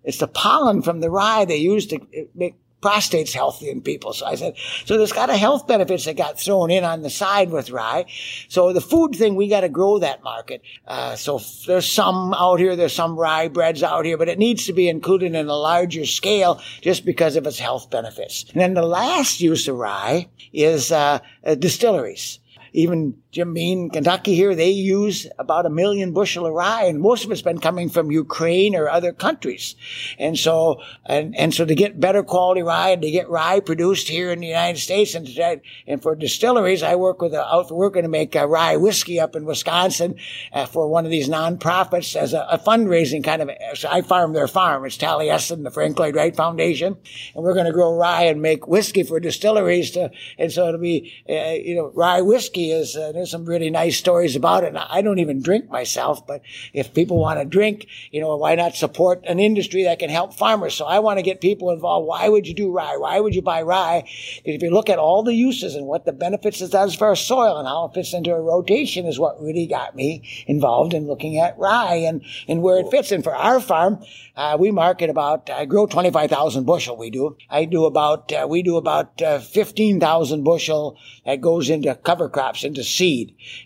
it's 0.02 0.18
the 0.18 0.28
pollen 0.28 0.82
from 0.82 1.00
the 1.00 1.10
rye 1.10 1.44
they 1.44 1.56
use 1.56 1.86
to 1.86 2.00
make 2.34 2.56
prostate's 2.84 3.32
healthy 3.32 3.70
in 3.70 3.80
people. 3.80 4.12
So 4.12 4.26
I 4.26 4.34
said, 4.34 4.58
so 4.84 4.98
there's 4.98 5.10
got 5.10 5.30
a 5.30 5.38
health 5.38 5.66
benefits 5.66 6.04
that 6.04 6.18
got 6.18 6.38
thrown 6.38 6.70
in 6.70 6.84
on 6.84 7.00
the 7.00 7.08
side 7.08 7.48
with 7.48 7.70
rye. 7.70 8.04
So 8.48 8.74
the 8.74 8.82
food 8.82 9.14
thing, 9.14 9.36
we 9.36 9.48
got 9.48 9.62
to 9.62 9.70
grow 9.70 10.00
that 10.00 10.22
market. 10.22 10.60
Uh, 10.86 11.16
so 11.16 11.40
there's 11.66 11.90
some 11.90 12.34
out 12.34 12.60
here, 12.60 12.76
there's 12.76 12.92
some 12.92 13.16
rye 13.18 13.48
breads 13.48 13.82
out 13.82 14.04
here, 14.04 14.18
but 14.18 14.28
it 14.28 14.38
needs 14.38 14.66
to 14.66 14.74
be 14.74 14.90
included 14.90 15.34
in 15.34 15.48
a 15.48 15.56
larger 15.56 16.04
scale 16.04 16.60
just 16.82 17.06
because 17.06 17.36
of 17.36 17.46
its 17.46 17.58
health 17.58 17.88
benefits. 17.88 18.44
And 18.52 18.60
then 18.60 18.74
the 18.74 18.82
last 18.82 19.40
use 19.40 19.66
of 19.66 19.76
rye 19.76 20.28
is 20.52 20.92
uh, 20.92 21.20
uh, 21.42 21.54
distilleries 21.54 22.38
even 22.74 23.14
Jim 23.34 23.52
Beam, 23.52 23.90
Kentucky 23.90 24.36
here, 24.36 24.54
they 24.54 24.70
use 24.70 25.26
about 25.40 25.66
a 25.66 25.70
million 25.70 26.12
bushel 26.12 26.46
of 26.46 26.52
rye, 26.52 26.84
and 26.84 27.00
most 27.00 27.24
of 27.24 27.32
it's 27.32 27.42
been 27.42 27.58
coming 27.58 27.88
from 27.88 28.12
Ukraine 28.12 28.76
or 28.76 28.88
other 28.88 29.12
countries. 29.12 29.74
And 30.20 30.38
so, 30.38 30.80
and, 31.04 31.34
and 31.36 31.52
so 31.52 31.64
to 31.64 31.74
get 31.74 31.98
better 31.98 32.22
quality 32.22 32.62
rye 32.62 32.90
and 32.90 33.02
to 33.02 33.10
get 33.10 33.28
rye 33.28 33.58
produced 33.58 34.06
here 34.06 34.30
in 34.30 34.38
the 34.38 34.46
United 34.46 34.78
States 34.78 35.16
and 35.16 35.26
to, 35.26 35.60
and 35.88 36.00
for 36.00 36.14
distilleries, 36.14 36.84
I 36.84 36.94
work 36.94 37.20
with 37.20 37.34
a 37.34 37.66
we're 37.72 37.90
going 37.90 38.04
to 38.04 38.08
make 38.08 38.36
a 38.36 38.46
rye 38.46 38.76
whiskey 38.76 39.18
up 39.18 39.34
in 39.34 39.44
Wisconsin 39.46 40.14
uh, 40.52 40.66
for 40.66 40.86
one 40.86 41.04
of 41.04 41.10
these 41.10 41.28
nonprofits 41.28 42.14
as 42.14 42.34
a, 42.34 42.46
a 42.48 42.58
fundraising 42.58 43.24
kind 43.24 43.42
of, 43.42 43.50
so 43.74 43.88
I 43.90 44.02
farm 44.02 44.32
their 44.32 44.46
farm. 44.46 44.84
It's 44.84 44.96
Taliesin, 44.96 45.64
the 45.64 45.72
Frank 45.72 45.98
Lloyd 45.98 46.14
Wright 46.14 46.36
Foundation. 46.36 46.96
And 47.34 47.42
we're 47.42 47.54
going 47.54 47.66
to 47.66 47.72
grow 47.72 47.96
rye 47.96 48.26
and 48.26 48.40
make 48.40 48.68
whiskey 48.68 49.02
for 49.02 49.18
distilleries 49.18 49.90
to, 49.92 50.12
and 50.38 50.52
so 50.52 50.68
it'll 50.68 50.80
be, 50.80 51.12
uh, 51.28 51.54
you 51.54 51.74
know, 51.74 51.90
rye 51.96 52.20
whiskey 52.20 52.70
is 52.70 52.96
uh, 52.96 53.10
there's 53.24 53.30
some 53.30 53.46
really 53.46 53.70
nice 53.70 53.96
stories 53.96 54.36
about 54.36 54.64
it. 54.64 54.74
I 54.76 55.00
don't 55.00 55.18
even 55.18 55.40
drink 55.40 55.70
myself, 55.70 56.26
but 56.26 56.42
if 56.74 56.92
people 56.92 57.16
want 57.18 57.40
to 57.40 57.46
drink, 57.46 57.86
you 58.10 58.20
know, 58.20 58.36
why 58.36 58.54
not 58.54 58.74
support 58.74 59.24
an 59.24 59.40
industry 59.40 59.84
that 59.84 59.98
can 59.98 60.10
help 60.10 60.34
farmers? 60.34 60.74
So 60.74 60.84
I 60.84 60.98
want 60.98 61.18
to 61.18 61.22
get 61.22 61.40
people 61.40 61.70
involved. 61.70 62.06
Why 62.06 62.28
would 62.28 62.46
you 62.46 62.52
do 62.52 62.70
rye? 62.70 62.98
Why 62.98 63.20
would 63.20 63.34
you 63.34 63.40
buy 63.40 63.62
rye? 63.62 64.02
Because 64.02 64.56
if 64.56 64.62
you 64.62 64.70
look 64.70 64.90
at 64.90 64.98
all 64.98 65.22
the 65.22 65.32
uses 65.32 65.74
and 65.74 65.86
what 65.86 66.04
the 66.04 66.12
benefits 66.12 66.60
it 66.60 66.70
does 66.70 66.94
for 66.94 67.06
our 67.06 67.16
soil 67.16 67.56
and 67.56 67.66
how 67.66 67.86
it 67.86 67.94
fits 67.94 68.12
into 68.12 68.34
a 68.34 68.42
rotation 68.42 69.06
is 69.06 69.18
what 69.18 69.40
really 69.40 69.66
got 69.66 69.96
me 69.96 70.44
involved 70.46 70.92
in 70.92 71.06
looking 71.06 71.38
at 71.38 71.58
rye 71.58 71.94
and, 71.94 72.22
and 72.46 72.60
where 72.60 72.78
it 72.78 72.90
fits. 72.90 73.10
And 73.10 73.24
for 73.24 73.34
our 73.34 73.58
farm, 73.58 74.04
uh, 74.36 74.58
we 74.60 74.70
market 74.70 75.08
about, 75.08 75.48
I 75.48 75.64
grow 75.64 75.86
25,000 75.86 76.64
bushel. 76.64 76.98
We 76.98 77.08
do. 77.08 77.38
I 77.48 77.64
do 77.64 77.86
about, 77.86 78.30
uh, 78.32 78.46
we 78.50 78.62
do 78.62 78.76
about 78.76 79.22
uh, 79.22 79.38
15,000 79.38 80.44
bushel 80.44 80.98
that 81.24 81.40
goes 81.40 81.70
into 81.70 81.94
cover 81.94 82.28
crops 82.28 82.64
into 82.64 82.84
seed. 82.84 83.13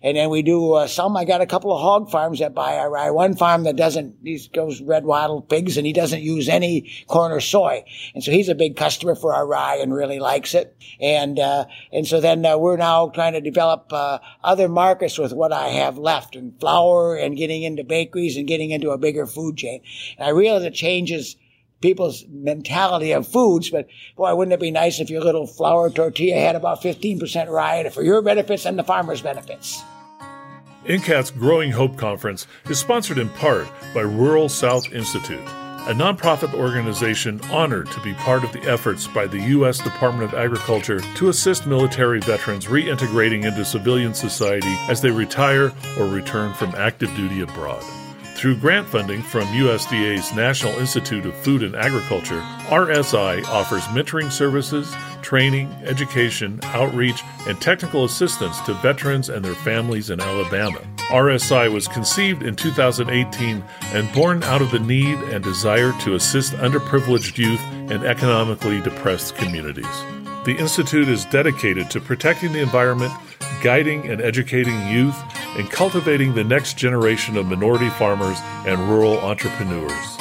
And 0.03 0.17
then 0.17 0.31
we 0.31 0.43
do 0.43 0.75
uh, 0.75 0.87
some. 0.87 1.17
I 1.17 1.25
got 1.25 1.41
a 1.41 1.47
couple 1.47 1.75
of 1.75 1.81
hog 1.81 2.11
farms 2.11 2.39
that 2.41 2.55
buy 2.55 2.77
our 2.77 2.91
rye. 2.91 3.11
One 3.11 3.37
farm 3.37 3.65
that 3.65 3.77
doesn't, 3.77 4.17
he 4.23 4.39
goes 4.53 4.81
red 4.81 5.05
wattle 5.05 5.43
pigs 5.43 5.77
and 5.77 5.87
he 5.87 5.93
doesn't 5.93 6.23
use 6.23 6.49
any 6.49 6.91
corn 7.07 7.33
or 7.33 7.41
soy. 7.41 7.85
And 8.15 8.23
so 8.23 8.31
he's 8.31 8.49
a 8.49 8.55
big 8.55 8.77
customer 8.77 9.15
for 9.15 9.35
our 9.35 9.47
rye 9.47 9.77
and 9.77 9.95
really 9.95 10.19
likes 10.19 10.55
it. 10.55 10.77
And, 11.01 11.39
uh, 11.39 11.67
and 11.93 12.07
so 12.07 12.21
then 12.21 12.45
uh, 12.45 12.59
we're 12.59 12.77
now 12.77 13.09
trying 13.09 13.35
to 13.35 13.41
develop 13.41 13.93
uh, 13.93 14.19
other 14.43 14.69
markets 14.69 15.19
with 15.19 15.33
what 15.33 15.53
I 15.53 15.69
have 15.69 15.99
left 15.99 16.37
and 16.37 16.59
flour 16.61 17.17
and 17.17 17.37
getting 17.37 17.63
into 17.63 17.85
bakeries 17.85 18.37
and 18.37 18.47
getting 18.47 18.71
into 18.71 18.91
a 18.91 18.99
bigger 18.99 19.27
food 19.27 19.57
chain. 19.57 19.83
And 20.19 20.27
I 20.27 20.31
realize 20.31 20.65
it 20.65 20.75
changes 20.75 21.37
people's 21.81 22.25
mentality 22.29 23.13
of 23.13 23.27
foods, 23.27 23.71
but 23.71 23.87
boy, 24.17 24.35
wouldn't 24.35 24.53
it 24.53 24.61
be 24.61 24.71
nice 24.71 25.01
if 25.01 25.11
your 25.11 25.23
little 25.23 25.47
flour 25.47 25.91
tortilla 25.91 26.41
had 26.41 26.57
about 26.57 26.83
15% 26.83 27.49
rye 27.49 27.89
for 27.91 28.03
your 28.03 28.23
benefits 28.23 28.67
and 28.67 28.79
the 28.79 28.85
farmer's 28.85 29.23
benefits? 29.23 29.83
NCAT's 30.85 31.31
Growing 31.31 31.73
Hope 31.73 31.97
Conference 31.97 32.47
is 32.69 32.79
sponsored 32.79 33.19
in 33.19 33.29
part 33.31 33.69
by 33.93 34.01
Rural 34.01 34.49
South 34.49 34.91
Institute, 34.93 35.39
a 35.41 35.93
nonprofit 35.93 36.55
organization 36.55 37.41
honored 37.51 37.91
to 37.91 38.01
be 38.01 38.15
part 38.15 38.43
of 38.43 38.53
the 38.53 38.63
efforts 38.63 39.07
by 39.07 39.27
the 39.27 39.41
U.S. 39.49 39.79
Department 39.79 40.25
of 40.25 40.39
Agriculture 40.39 41.01
to 41.17 41.29
assist 41.29 41.67
military 41.67 42.21
veterans 42.21 42.67
reintegrating 42.67 43.45
into 43.45 43.65
civilian 43.65 44.15
society 44.15 44.75
as 44.89 45.01
they 45.01 45.11
retire 45.11 45.73
or 45.99 46.07
return 46.07 46.55
from 46.55 46.75
active 46.75 47.15
duty 47.15 47.43
abroad. 47.43 47.85
Through 48.39 48.59
grant 48.59 48.87
funding 48.87 49.21
from 49.21 49.49
USDA's 49.49 50.33
National 50.33 50.73
Institute 50.75 51.27
of 51.27 51.35
Food 51.39 51.65
and 51.65 51.75
Agriculture, 51.75 52.39
RSI 52.69 53.45
offers 53.47 53.83
mentoring 53.87 54.31
services, 54.31 54.95
training, 55.23 55.73
education, 55.83 56.61
outreach, 56.63 57.21
and 57.49 57.61
technical 57.61 58.05
assistance 58.05 58.61
to 58.61 58.75
veterans 58.75 59.29
and 59.29 59.45
their 59.45 59.57
families 59.57 60.11
in 60.11 60.21
Alabama. 60.21 60.79
RSI 61.09 61.73
was 61.73 61.89
conceived 61.89 62.45
in 62.45 62.55
2018 62.55 63.65
and 63.87 64.13
born 64.13 64.45
out 64.45 64.63
of 64.63 64.71
the 64.71 64.79
need 64.79 65.19
and 65.19 65.43
desire 65.43 65.93
to 66.03 66.15
assist 66.15 66.53
underprivileged 66.53 67.39
youth 67.39 67.61
and 67.91 68.05
economically 68.05 68.81
depressed 68.83 69.35
communities. 69.35 69.85
The 70.45 70.55
Institute 70.57 71.09
is 71.09 71.25
dedicated 71.25 71.91
to 71.91 72.01
protecting 72.01 72.53
the 72.53 72.61
environment, 72.63 73.13
guiding 73.65 74.09
and 74.09 74.21
educating 74.21 74.87
youth, 74.87 75.17
and 75.57 75.71
cultivating 75.71 76.35
the 76.35 76.45
next 76.45 76.77
generation 76.77 77.37
of 77.37 77.47
minority 77.47 77.89
farmers 77.91 78.39
and 78.67 78.89
rural 78.89 79.19
entrepreneurs. 79.19 80.17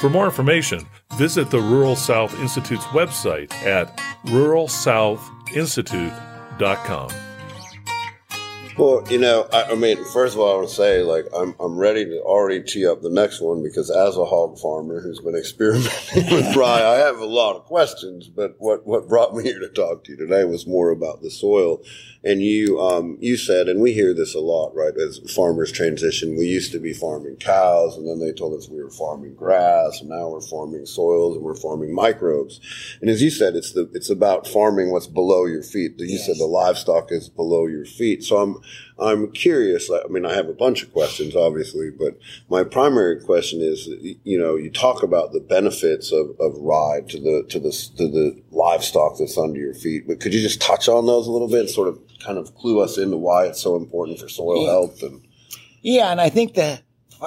For 0.00 0.10
more 0.10 0.26
information, 0.26 0.86
visit 1.14 1.50
the 1.50 1.60
Rural 1.60 1.96
South 1.96 2.38
Institute's 2.40 2.84
website 2.86 3.52
at 3.64 3.96
ruralsouthinstitute.com. 4.26 7.10
Well, 8.78 9.02
you 9.08 9.16
know, 9.16 9.48
I, 9.54 9.72
I, 9.72 9.74
mean, 9.74 10.04
first 10.12 10.34
of 10.34 10.40
all, 10.40 10.52
I 10.52 10.56
want 10.56 10.68
to 10.68 10.74
say, 10.74 11.00
like, 11.00 11.24
I'm, 11.34 11.54
I'm 11.58 11.78
ready 11.78 12.04
to 12.04 12.20
already 12.20 12.62
tee 12.62 12.86
up 12.86 13.00
the 13.00 13.08
next 13.08 13.40
one 13.40 13.62
because 13.62 13.90
as 13.90 14.18
a 14.18 14.24
hog 14.26 14.58
farmer 14.58 15.00
who's 15.00 15.18
been 15.18 15.34
experimenting 15.34 16.26
with 16.30 16.54
rye, 16.54 16.84
I 16.84 16.96
have 16.96 17.18
a 17.18 17.24
lot 17.24 17.56
of 17.56 17.64
questions. 17.64 18.28
But 18.28 18.56
what, 18.58 18.86
what 18.86 19.08
brought 19.08 19.34
me 19.34 19.44
here 19.44 19.60
to 19.60 19.70
talk 19.70 20.04
to 20.04 20.12
you 20.12 20.18
today 20.18 20.44
was 20.44 20.66
more 20.66 20.90
about 20.90 21.22
the 21.22 21.30
soil 21.30 21.80
and 22.26 22.42
you, 22.42 22.80
um, 22.80 23.18
you 23.20 23.36
said, 23.36 23.68
and 23.68 23.80
we 23.80 23.92
hear 23.92 24.12
this 24.12 24.34
a 24.34 24.40
lot, 24.40 24.74
right? 24.74 24.92
As 24.96 25.20
farmers 25.32 25.70
transition, 25.70 26.36
we 26.36 26.46
used 26.46 26.72
to 26.72 26.80
be 26.80 26.92
farming 26.92 27.36
cows, 27.36 27.96
and 27.96 28.08
then 28.08 28.18
they 28.18 28.32
told 28.32 28.58
us 28.58 28.68
we 28.68 28.82
were 28.82 28.90
farming 28.90 29.36
grass, 29.36 30.00
and 30.00 30.10
now 30.10 30.30
we're 30.30 30.40
farming 30.40 30.86
soils 30.86 31.36
and 31.36 31.44
we're 31.44 31.54
farming 31.54 31.94
microbes. 31.94 32.58
And 33.00 33.08
as 33.08 33.22
you 33.22 33.30
said, 33.30 33.54
it's 33.54 33.72
the, 33.74 33.88
it's 33.94 34.10
about 34.10 34.48
farming 34.48 34.90
what's 34.90 35.06
below 35.06 35.46
your 35.46 35.62
feet. 35.62 35.92
You 35.98 36.06
yes. 36.06 36.26
said 36.26 36.38
the 36.38 36.46
livestock 36.46 37.12
is 37.12 37.28
below 37.28 37.66
your 37.66 37.84
feet. 37.84 38.24
So 38.24 38.38
I'm, 38.38 38.56
I'm 38.98 39.30
curious. 39.32 39.90
I 39.90 40.08
mean, 40.08 40.24
I 40.24 40.34
have 40.34 40.48
a 40.48 40.54
bunch 40.54 40.82
of 40.82 40.92
questions, 40.92 41.36
obviously, 41.36 41.90
but 41.90 42.18
my 42.48 42.64
primary 42.64 43.20
question 43.20 43.60
is, 43.60 43.88
you 44.24 44.38
know, 44.38 44.56
you 44.56 44.70
talk 44.70 45.02
about 45.02 45.32
the 45.32 45.40
benefits 45.40 46.12
of, 46.12 46.30
of 46.40 46.56
rye 46.58 47.02
to 47.08 47.20
the 47.20 47.46
to 47.48 47.60
the 47.60 47.70
to 47.96 48.08
the 48.08 48.42
livestock 48.50 49.18
that's 49.18 49.38
under 49.38 49.60
your 49.60 49.74
feet, 49.74 50.06
but 50.06 50.20
could 50.20 50.32
you 50.32 50.40
just 50.40 50.60
touch 50.60 50.88
on 50.88 51.06
those 51.06 51.26
a 51.26 51.32
little 51.32 51.48
bit, 51.48 51.68
sort 51.68 51.88
of 51.88 52.00
kind 52.24 52.38
of 52.38 52.54
clue 52.54 52.80
us 52.80 52.98
into 52.98 53.16
why 53.16 53.44
it's 53.44 53.60
so 53.60 53.76
important 53.76 54.18
for 54.18 54.28
soil 54.28 54.64
yeah. 54.64 54.70
health 54.70 55.02
and 55.02 55.22
yeah, 55.82 56.10
and 56.10 56.20
I 56.20 56.30
think 56.30 56.54
the 56.54 56.80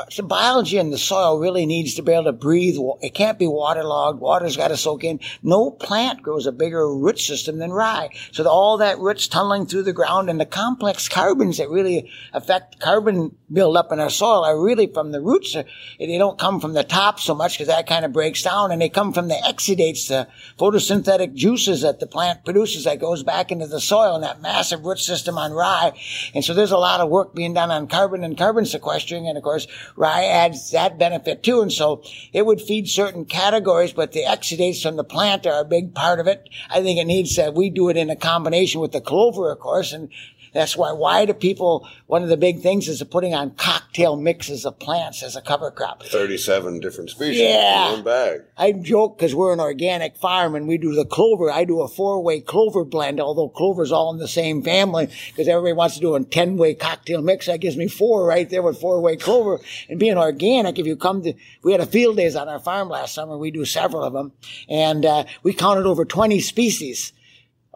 so 0.09 0.23
biology 0.23 0.77
in 0.77 0.91
the 0.91 0.97
soil 0.97 1.39
really 1.39 1.65
needs 1.65 1.95
to 1.95 2.01
be 2.01 2.11
able 2.11 2.25
to 2.25 2.31
breathe. 2.31 2.77
It 3.01 3.13
can't 3.13 3.39
be 3.39 3.47
waterlogged. 3.47 4.19
Water's 4.19 4.57
got 4.57 4.69
to 4.69 4.77
soak 4.77 5.03
in. 5.03 5.19
No 5.43 5.71
plant 5.71 6.21
grows 6.21 6.45
a 6.45 6.51
bigger 6.51 6.87
root 6.93 7.19
system 7.19 7.57
than 7.57 7.71
rye. 7.71 8.09
So 8.31 8.47
all 8.47 8.77
that 8.77 8.99
roots 8.99 9.27
tunneling 9.27 9.65
through 9.65 9.83
the 9.83 9.93
ground 9.93 10.29
and 10.29 10.39
the 10.39 10.45
complex 10.45 11.09
carbons 11.09 11.57
that 11.57 11.69
really 11.69 12.09
affect 12.33 12.79
carbon 12.79 13.35
buildup 13.51 13.91
in 13.91 13.99
our 13.99 14.09
soil 14.09 14.43
are 14.43 14.61
really 14.61 14.87
from 14.87 15.11
the 15.11 15.21
roots. 15.21 15.55
They 15.97 16.17
don't 16.17 16.39
come 16.39 16.59
from 16.59 16.73
the 16.73 16.83
top 16.83 17.19
so 17.19 17.33
much 17.33 17.53
because 17.53 17.67
that 17.67 17.87
kind 17.87 18.05
of 18.05 18.13
breaks 18.13 18.43
down 18.43 18.71
and 18.71 18.81
they 18.81 18.89
come 18.89 19.13
from 19.13 19.27
the 19.27 19.41
exudates, 19.45 20.07
the 20.07 20.27
photosynthetic 20.57 21.33
juices 21.33 21.81
that 21.81 21.99
the 21.99 22.07
plant 22.07 22.45
produces 22.45 22.83
that 22.83 22.99
goes 22.99 23.23
back 23.23 23.51
into 23.51 23.67
the 23.67 23.81
soil 23.81 24.15
and 24.15 24.23
that 24.23 24.41
massive 24.41 24.85
root 24.85 24.99
system 24.99 25.37
on 25.37 25.51
rye. 25.51 25.93
And 26.33 26.43
so 26.43 26.53
there's 26.53 26.71
a 26.71 26.77
lot 26.77 26.99
of 26.99 27.09
work 27.09 27.33
being 27.33 27.53
done 27.53 27.71
on 27.71 27.87
carbon 27.87 28.23
and 28.23 28.37
carbon 28.37 28.65
sequestering. 28.65 29.27
And 29.27 29.37
of 29.37 29.43
course, 29.43 29.67
rye 29.95 30.25
adds 30.25 30.71
that 30.71 30.97
benefit 30.97 31.43
too. 31.43 31.61
And 31.61 31.71
so 31.71 32.03
it 32.33 32.45
would 32.45 32.61
feed 32.61 32.87
certain 32.87 33.25
categories, 33.25 33.93
but 33.93 34.11
the 34.11 34.23
exudates 34.23 34.81
from 34.81 34.95
the 34.95 35.03
plant 35.03 35.45
are 35.45 35.61
a 35.61 35.65
big 35.65 35.93
part 35.93 36.19
of 36.19 36.27
it. 36.27 36.49
I 36.69 36.81
think 36.81 36.99
it 36.99 37.05
needs, 37.05 37.37
uh, 37.37 37.51
we 37.53 37.69
do 37.69 37.89
it 37.89 37.97
in 37.97 38.09
a 38.09 38.15
combination 38.15 38.81
with 38.81 38.91
the 38.91 39.01
clover, 39.01 39.51
of 39.51 39.59
course, 39.59 39.93
and 39.93 40.09
that's 40.53 40.75
why, 40.75 40.91
why 40.91 41.25
do 41.25 41.33
people, 41.33 41.87
one 42.07 42.23
of 42.23 42.29
the 42.29 42.37
big 42.37 42.61
things 42.61 42.87
is 42.87 43.03
putting 43.03 43.33
on 43.33 43.51
cocktail 43.51 44.15
mixes 44.15 44.65
of 44.65 44.79
plants 44.79 45.23
as 45.23 45.35
a 45.35 45.41
cover 45.41 45.71
crop. 45.71 46.03
37 46.03 46.79
different 46.79 47.09
species 47.09 47.41
yeah. 47.41 47.87
in 47.87 47.93
one 47.93 48.03
bag. 48.03 48.41
I 48.57 48.71
joke 48.71 49.17
because 49.17 49.35
we're 49.35 49.53
an 49.53 49.59
organic 49.59 50.17
farm 50.17 50.55
and 50.55 50.67
we 50.67 50.77
do 50.77 50.93
the 50.93 51.05
clover. 51.05 51.51
I 51.51 51.65
do 51.65 51.81
a 51.81 51.87
four 51.87 52.21
way 52.21 52.41
clover 52.41 52.83
blend, 52.83 53.19
although 53.19 53.49
clover's 53.49 53.91
all 53.91 54.11
in 54.11 54.19
the 54.19 54.27
same 54.27 54.63
family 54.63 55.09
because 55.27 55.47
everybody 55.47 55.73
wants 55.73 55.95
to 55.95 56.01
do 56.01 56.15
a 56.15 56.23
10 56.23 56.57
way 56.57 56.73
cocktail 56.73 57.21
mix. 57.21 57.45
That 57.45 57.61
gives 57.61 57.77
me 57.77 57.87
four 57.87 58.25
right 58.25 58.49
there 58.49 58.63
with 58.63 58.79
four 58.79 59.01
way 59.01 59.17
clover. 59.17 59.59
And 59.89 59.99
being 59.99 60.17
organic, 60.17 60.79
if 60.79 60.85
you 60.85 60.95
come 60.95 61.21
to, 61.23 61.33
we 61.63 61.71
had 61.71 61.81
a 61.81 61.85
field 61.85 62.17
days 62.17 62.35
on 62.35 62.49
our 62.49 62.59
farm 62.59 62.89
last 62.89 63.13
summer. 63.13 63.37
We 63.37 63.51
do 63.51 63.65
several 63.65 64.03
of 64.03 64.13
them 64.13 64.31
and, 64.67 65.05
uh, 65.05 65.25
we 65.43 65.53
counted 65.53 65.85
over 65.85 66.05
20 66.05 66.39
species. 66.39 67.13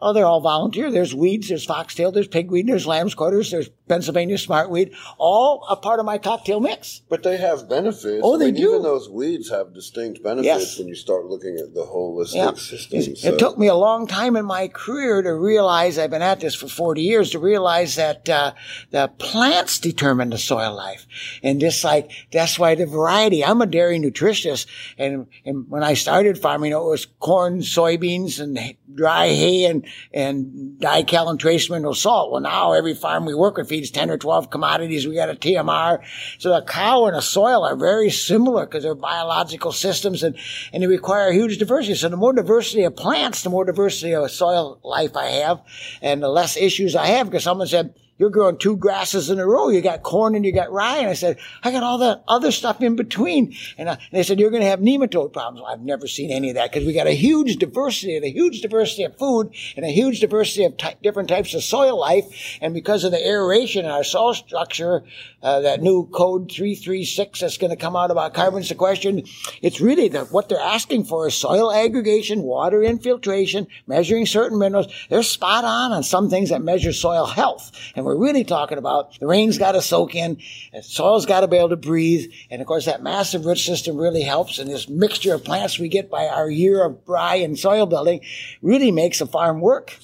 Oh, 0.04 0.12
they're 0.12 0.26
all 0.26 0.42
volunteer. 0.42 0.90
There's 0.90 1.14
weeds, 1.14 1.48
there's 1.48 1.64
foxtail, 1.64 2.12
there's 2.12 2.28
pigweed, 2.28 2.66
there's 2.66 2.86
lamb's 2.86 3.14
quarters, 3.14 3.50
there's 3.50 3.70
Pennsylvania 3.88 4.36
smartweed, 4.36 4.94
all 5.18 5.66
a 5.68 5.76
part 5.76 6.00
of 6.00 6.06
my 6.06 6.16
cocktail 6.16 6.58
mix. 6.60 7.02
But 7.08 7.22
they 7.22 7.36
have 7.36 7.68
benefits. 7.68 8.20
Oh, 8.22 8.38
they 8.38 8.46
I 8.46 8.50
mean, 8.50 8.62
do. 8.62 8.70
Even 8.70 8.82
those 8.82 9.10
weeds 9.10 9.50
have 9.50 9.74
distinct 9.74 10.22
benefits 10.22 10.46
yes. 10.46 10.78
when 10.78 10.88
you 10.88 10.94
start 10.94 11.26
looking 11.26 11.58
at 11.58 11.74
the 11.74 11.82
holistic 11.82 12.34
yeah. 12.34 12.54
system. 12.54 12.98
It, 13.00 13.18
so. 13.18 13.28
it, 13.28 13.38
took 13.38 13.58
me 13.58 13.66
a 13.66 13.74
long 13.74 14.06
time 14.06 14.36
in 14.36 14.46
my 14.46 14.68
career 14.68 15.20
to 15.20 15.34
realize, 15.34 15.98
I've 15.98 16.10
been 16.10 16.22
at 16.22 16.40
this 16.40 16.54
for 16.54 16.66
40 16.66 17.02
years, 17.02 17.30
to 17.30 17.38
realize 17.38 17.96
that 17.96 18.28
uh, 18.28 18.52
the 18.90 19.08
plants 19.18 19.78
determine 19.78 20.30
the 20.30 20.38
soil 20.38 20.74
life. 20.74 21.06
And 21.42 21.60
just 21.60 21.84
like, 21.84 22.10
that's 22.32 22.58
why 22.58 22.74
the 22.74 22.86
variety, 22.86 23.44
I'm 23.44 23.60
a 23.60 23.66
dairy 23.66 23.98
nutritionist. 23.98 24.66
And, 24.96 25.26
and 25.44 25.68
when 25.68 25.82
I 25.82 25.92
started 25.94 26.38
farming, 26.38 26.72
it 26.72 26.76
was 26.76 27.06
corn, 27.20 27.60
soybeans, 27.60 28.40
and 28.40 28.58
dry 28.94 29.28
hay 29.28 29.64
and, 29.64 29.86
and 30.12 30.78
dical 30.80 31.28
and 31.28 31.38
trace 31.38 31.68
mineral 31.68 31.94
salt. 31.94 32.32
Well, 32.32 32.40
now 32.40 32.72
every 32.72 32.94
farm 32.94 33.26
we 33.26 33.34
work 33.34 33.56
with 33.56 33.68
feeds 33.74 33.90
10 33.90 34.10
or 34.10 34.18
12 34.18 34.50
commodities. 34.50 35.06
We 35.06 35.16
got 35.16 35.30
a 35.30 35.34
TMR. 35.34 35.98
So 36.38 36.50
the 36.50 36.62
cow 36.62 37.06
and 37.06 37.16
the 37.16 37.22
soil 37.22 37.64
are 37.64 37.76
very 37.76 38.10
similar 38.10 38.66
because 38.66 38.84
they're 38.84 38.94
biological 38.94 39.72
systems 39.72 40.22
and, 40.22 40.36
and 40.72 40.82
they 40.82 40.86
require 40.86 41.32
huge 41.32 41.58
diversity. 41.58 41.94
So 41.94 42.08
the 42.08 42.16
more 42.16 42.32
diversity 42.32 42.84
of 42.84 42.94
plants, 42.94 43.42
the 43.42 43.50
more 43.50 43.64
diversity 43.64 44.14
of 44.14 44.30
soil 44.30 44.78
life 44.84 45.16
I 45.16 45.26
have 45.26 45.60
and 46.00 46.22
the 46.22 46.28
less 46.28 46.56
issues 46.56 46.94
I 46.94 47.06
have 47.06 47.26
because 47.26 47.42
someone 47.42 47.66
said, 47.66 47.94
you're 48.16 48.30
growing 48.30 48.58
two 48.58 48.76
grasses 48.76 49.28
in 49.28 49.40
a 49.40 49.46
row. 49.46 49.68
You 49.68 49.80
got 49.80 50.02
corn 50.02 50.34
and 50.34 50.44
you 50.44 50.52
got 50.52 50.70
rye. 50.70 50.98
And 50.98 51.08
I 51.08 51.14
said, 51.14 51.38
I 51.62 51.72
got 51.72 51.82
all 51.82 51.98
that 51.98 52.22
other 52.28 52.52
stuff 52.52 52.80
in 52.80 52.94
between. 52.94 53.54
And, 53.76 53.88
uh, 53.88 53.92
and 53.92 54.18
they 54.18 54.22
said, 54.22 54.38
you're 54.38 54.50
going 54.50 54.62
to 54.62 54.68
have 54.68 54.80
nematode 54.80 55.32
problems. 55.32 55.60
Well, 55.60 55.72
I've 55.72 55.80
never 55.80 56.06
seen 56.06 56.30
any 56.30 56.50
of 56.50 56.54
that 56.54 56.70
because 56.70 56.86
we 56.86 56.92
got 56.92 57.08
a 57.08 57.12
huge 57.12 57.56
diversity 57.56 58.16
and 58.16 58.24
a 58.24 58.30
huge 58.30 58.60
diversity 58.60 59.02
of 59.02 59.18
food 59.18 59.52
and 59.76 59.84
a 59.84 59.88
huge 59.88 60.20
diversity 60.20 60.64
of 60.64 60.76
ty- 60.76 60.96
different 61.02 61.28
types 61.28 61.54
of 61.54 61.64
soil 61.64 61.98
life. 61.98 62.58
And 62.60 62.72
because 62.72 63.02
of 63.04 63.10
the 63.10 63.26
aeration 63.26 63.84
in 63.84 63.90
our 63.90 64.04
soil 64.04 64.34
structure, 64.34 65.02
uh, 65.42 65.60
that 65.60 65.82
new 65.82 66.06
code 66.06 66.50
336 66.50 67.40
that's 67.40 67.58
going 67.58 67.70
to 67.70 67.76
come 67.76 67.96
out 67.96 68.10
about 68.10 68.32
carbon 68.32 68.62
sequestration, 68.62 69.24
it's 69.60 69.80
really 69.80 70.08
the, 70.08 70.20
what 70.26 70.48
they're 70.48 70.58
asking 70.58 71.04
for 71.04 71.26
is 71.26 71.34
soil 71.34 71.72
aggregation, 71.72 72.42
water 72.42 72.82
infiltration, 72.82 73.66
measuring 73.86 74.24
certain 74.24 74.58
minerals. 74.58 74.86
They're 75.10 75.22
spot 75.22 75.64
on 75.64 75.92
on 75.92 76.02
some 76.02 76.30
things 76.30 76.50
that 76.50 76.62
measure 76.62 76.92
soil 76.92 77.26
health. 77.26 77.72
And 77.96 78.03
and 78.04 78.18
we're 78.18 78.22
really 78.22 78.44
talking 78.44 78.76
about 78.76 79.18
the 79.18 79.26
rain's 79.26 79.56
got 79.56 79.72
to 79.72 79.82
soak 79.82 80.14
in, 80.14 80.38
soil's 80.82 81.24
got 81.24 81.40
to 81.40 81.48
be 81.48 81.56
able 81.56 81.70
to 81.70 81.76
breathe. 81.76 82.30
And 82.50 82.60
of 82.60 82.68
course, 82.68 82.84
that 82.84 83.02
massive 83.02 83.46
root 83.46 83.58
system 83.58 83.96
really 83.96 84.22
helps. 84.22 84.58
And 84.58 84.70
this 84.70 84.88
mixture 84.88 85.34
of 85.34 85.44
plants 85.44 85.78
we 85.78 85.88
get 85.88 86.10
by 86.10 86.26
our 86.26 86.50
year 86.50 86.84
of 86.84 86.98
rye 87.06 87.36
and 87.36 87.58
soil 87.58 87.86
building 87.86 88.20
really 88.60 88.90
makes 88.90 89.20
a 89.20 89.26
farm 89.26 89.60
work. 89.60 89.96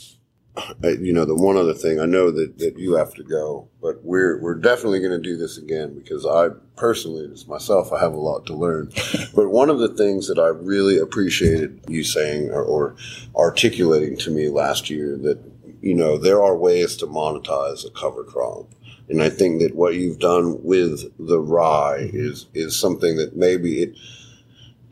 uh, 0.56 0.88
you 0.88 1.12
know, 1.12 1.26
the 1.26 1.34
one 1.34 1.56
other 1.56 1.74
thing 1.74 2.00
I 2.00 2.06
know 2.06 2.30
that, 2.30 2.58
that 2.58 2.78
you 2.78 2.94
have 2.94 3.14
to 3.14 3.22
go, 3.22 3.68
but 3.80 4.02
we're 4.02 4.40
we're 4.40 4.56
definitely 4.56 5.00
going 5.00 5.12
to 5.12 5.20
do 5.20 5.36
this 5.36 5.58
again 5.58 5.94
because 5.94 6.26
I 6.26 6.48
personally, 6.76 7.30
as 7.32 7.46
myself, 7.46 7.92
I 7.92 8.00
have 8.00 8.14
a 8.14 8.18
lot 8.18 8.46
to 8.46 8.54
learn. 8.54 8.90
but 9.34 9.50
one 9.50 9.70
of 9.70 9.78
the 9.78 9.94
things 9.94 10.26
that 10.26 10.38
I 10.38 10.48
really 10.48 10.98
appreciated 10.98 11.84
you 11.88 12.02
saying 12.02 12.50
or, 12.50 12.62
or 12.62 12.96
articulating 13.36 14.16
to 14.18 14.30
me 14.30 14.48
last 14.48 14.90
year 14.90 15.16
that 15.18 15.38
you 15.80 15.94
know 15.94 16.18
there 16.18 16.42
are 16.42 16.56
ways 16.56 16.96
to 16.96 17.06
monetize 17.06 17.86
a 17.86 17.90
cover 17.90 18.24
crop. 18.24 18.66
And 19.08 19.20
I 19.20 19.28
think 19.28 19.60
that 19.60 19.74
what 19.74 19.94
you've 19.94 20.20
done 20.20 20.62
with 20.62 21.12
the 21.18 21.40
rye 21.40 22.10
is 22.12 22.46
is 22.54 22.78
something 22.78 23.16
that 23.16 23.36
maybe 23.36 23.82
it 23.82 23.96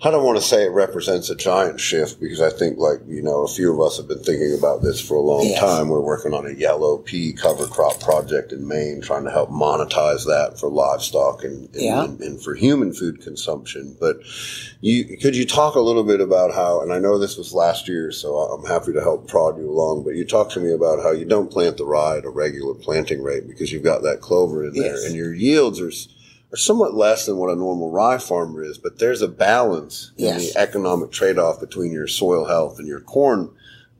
I 0.00 0.12
don't 0.12 0.22
want 0.22 0.38
to 0.38 0.44
say 0.44 0.62
it 0.62 0.70
represents 0.70 1.28
a 1.28 1.34
giant 1.34 1.80
shift 1.80 2.20
because 2.20 2.40
I 2.40 2.50
think, 2.50 2.78
like, 2.78 3.00
you 3.08 3.20
know, 3.20 3.42
a 3.42 3.48
few 3.48 3.72
of 3.72 3.80
us 3.80 3.96
have 3.96 4.06
been 4.06 4.22
thinking 4.22 4.56
about 4.56 4.80
this 4.80 5.00
for 5.00 5.16
a 5.16 5.20
long 5.20 5.46
yes. 5.46 5.58
time. 5.58 5.88
We're 5.88 6.00
working 6.00 6.32
on 6.32 6.46
a 6.46 6.52
yellow 6.52 6.98
pea 6.98 7.32
cover 7.32 7.66
crop 7.66 7.98
project 7.98 8.52
in 8.52 8.68
Maine, 8.68 9.00
trying 9.00 9.24
to 9.24 9.32
help 9.32 9.50
monetize 9.50 10.24
that 10.26 10.56
for 10.60 10.70
livestock 10.70 11.42
and, 11.42 11.64
and, 11.74 11.82
yeah. 11.82 12.04
and, 12.04 12.20
and 12.20 12.40
for 12.40 12.54
human 12.54 12.92
food 12.92 13.20
consumption. 13.22 13.96
But 13.98 14.18
you, 14.80 15.16
could 15.16 15.34
you 15.34 15.44
talk 15.44 15.74
a 15.74 15.80
little 15.80 16.04
bit 16.04 16.20
about 16.20 16.54
how, 16.54 16.80
and 16.80 16.92
I 16.92 17.00
know 17.00 17.18
this 17.18 17.36
was 17.36 17.52
last 17.52 17.88
year, 17.88 18.12
so 18.12 18.36
I'm 18.36 18.66
happy 18.66 18.92
to 18.92 19.00
help 19.00 19.26
prod 19.26 19.58
you 19.58 19.68
along, 19.68 20.04
but 20.04 20.14
you 20.14 20.24
talk 20.24 20.50
to 20.50 20.60
me 20.60 20.70
about 20.70 21.02
how 21.02 21.10
you 21.10 21.24
don't 21.24 21.50
plant 21.50 21.76
the 21.76 21.84
rye 21.84 22.18
at 22.18 22.24
a 22.24 22.30
regular 22.30 22.74
planting 22.74 23.20
rate 23.20 23.48
because 23.48 23.72
you've 23.72 23.82
got 23.82 24.02
that 24.02 24.20
clover 24.20 24.64
in 24.64 24.74
there 24.74 24.94
yes. 24.94 25.06
and 25.06 25.16
your 25.16 25.34
yields 25.34 25.80
are, 25.80 25.90
are 26.52 26.56
somewhat 26.56 26.94
less 26.94 27.26
than 27.26 27.36
what 27.36 27.50
a 27.50 27.56
normal 27.56 27.90
rye 27.90 28.18
farmer 28.18 28.62
is, 28.62 28.78
but 28.78 28.98
there's 28.98 29.22
a 29.22 29.28
balance 29.28 30.12
yes. 30.16 30.34
in 30.34 30.46
the 30.46 30.58
economic 30.58 31.10
trade 31.10 31.38
off 31.38 31.60
between 31.60 31.92
your 31.92 32.06
soil 32.06 32.46
health 32.46 32.78
and 32.78 32.88
your 32.88 33.00
corn 33.00 33.50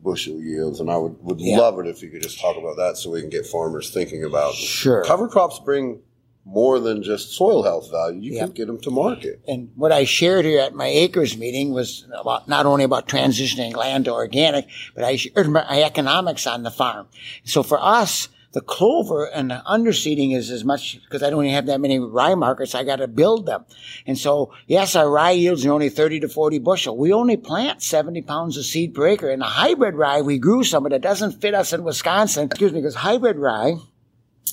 bushel 0.03 0.41
yields. 0.41 0.81
And 0.81 0.91
I 0.91 0.97
would, 0.97 1.23
would 1.23 1.41
yeah. 1.41 1.59
love 1.59 1.79
it 1.79 1.87
if 1.87 2.03
you 2.03 2.09
could 2.09 2.23
just 2.23 2.41
talk 2.41 2.57
about 2.57 2.77
that 2.77 2.97
so 2.97 3.11
we 3.11 3.21
can 3.21 3.31
get 3.31 3.47
farmers 3.47 3.91
thinking 3.91 4.25
about 4.25 4.55
sure. 4.55 5.05
cover 5.05 5.29
crops 5.29 5.59
bring 5.59 6.01
more 6.49 6.81
than 6.81 7.03
just 7.03 7.33
soil 7.33 7.63
health 7.63 7.91
value. 7.91 8.21
You 8.21 8.37
yep. 8.37 8.47
can 8.47 8.55
get 8.55 8.67
them 8.69 8.81
to 8.81 8.91
market. 8.91 9.43
And 9.47 9.71
what 9.77 9.93
I 9.93 10.05
shared 10.05 10.47
here 10.47 10.61
at 10.61 10.75
my 10.75 10.87
acres 10.87 11.37
meeting 11.37 11.73
was 11.73 12.07
about 12.19 12.49
not 12.49 12.65
only 12.65 12.85
about 12.85 13.07
transitioning 13.07 13.77
land 13.77 14.07
to 14.07 14.13
organic, 14.13 14.67
but 14.95 15.05
I 15.05 15.17
shared 15.17 15.47
er, 15.47 15.51
my 15.51 15.83
economics 15.83 16.47
on 16.47 16.63
the 16.63 16.71
farm. 16.71 17.09
So 17.45 17.63
for 17.63 17.79
us, 17.79 18.31
the 18.53 18.61
clover 18.61 19.25
and 19.25 19.51
the 19.51 19.63
underseeding 19.67 20.35
is 20.35 20.51
as 20.51 20.65
much 20.65 21.01
because 21.05 21.23
I 21.23 21.31
don't 21.31 21.45
have 21.47 21.67
that 21.67 21.81
many 21.81 21.99
rye 21.99 22.35
markets. 22.35 22.75
I 22.75 22.85
got 22.85 22.97
to 22.97 23.09
build 23.09 23.47
them. 23.47 23.65
And 24.07 24.17
so, 24.17 24.53
yes, 24.67 24.97
our 24.97 25.11
rye 25.11 25.33
yields 25.33 25.67
are 25.67 25.73
only 25.73 25.91
30 25.91 26.21
to 26.21 26.29
40 26.29 26.59
bushel. 26.59 26.97
We 26.97 27.13
only 27.13 27.37
plant 27.37 27.83
70 27.83 28.23
pounds 28.23 28.57
of 28.57 28.65
seed 28.65 28.95
per 28.95 29.07
acre. 29.07 29.31
And 29.31 29.43
the 29.43 29.47
hybrid 29.47 29.95
rye, 29.95 30.23
we 30.23 30.39
grew 30.39 30.65
some, 30.65 30.83
but 30.83 30.93
it 30.93 31.03
doesn't 31.03 31.41
fit 31.41 31.55
us 31.55 31.73
in 31.73 31.85
Wisconsin. 31.85 32.47
Excuse 32.47 32.73
me, 32.73 32.81
because 32.81 32.97
hybrid 32.97 33.37
rye 33.37 33.75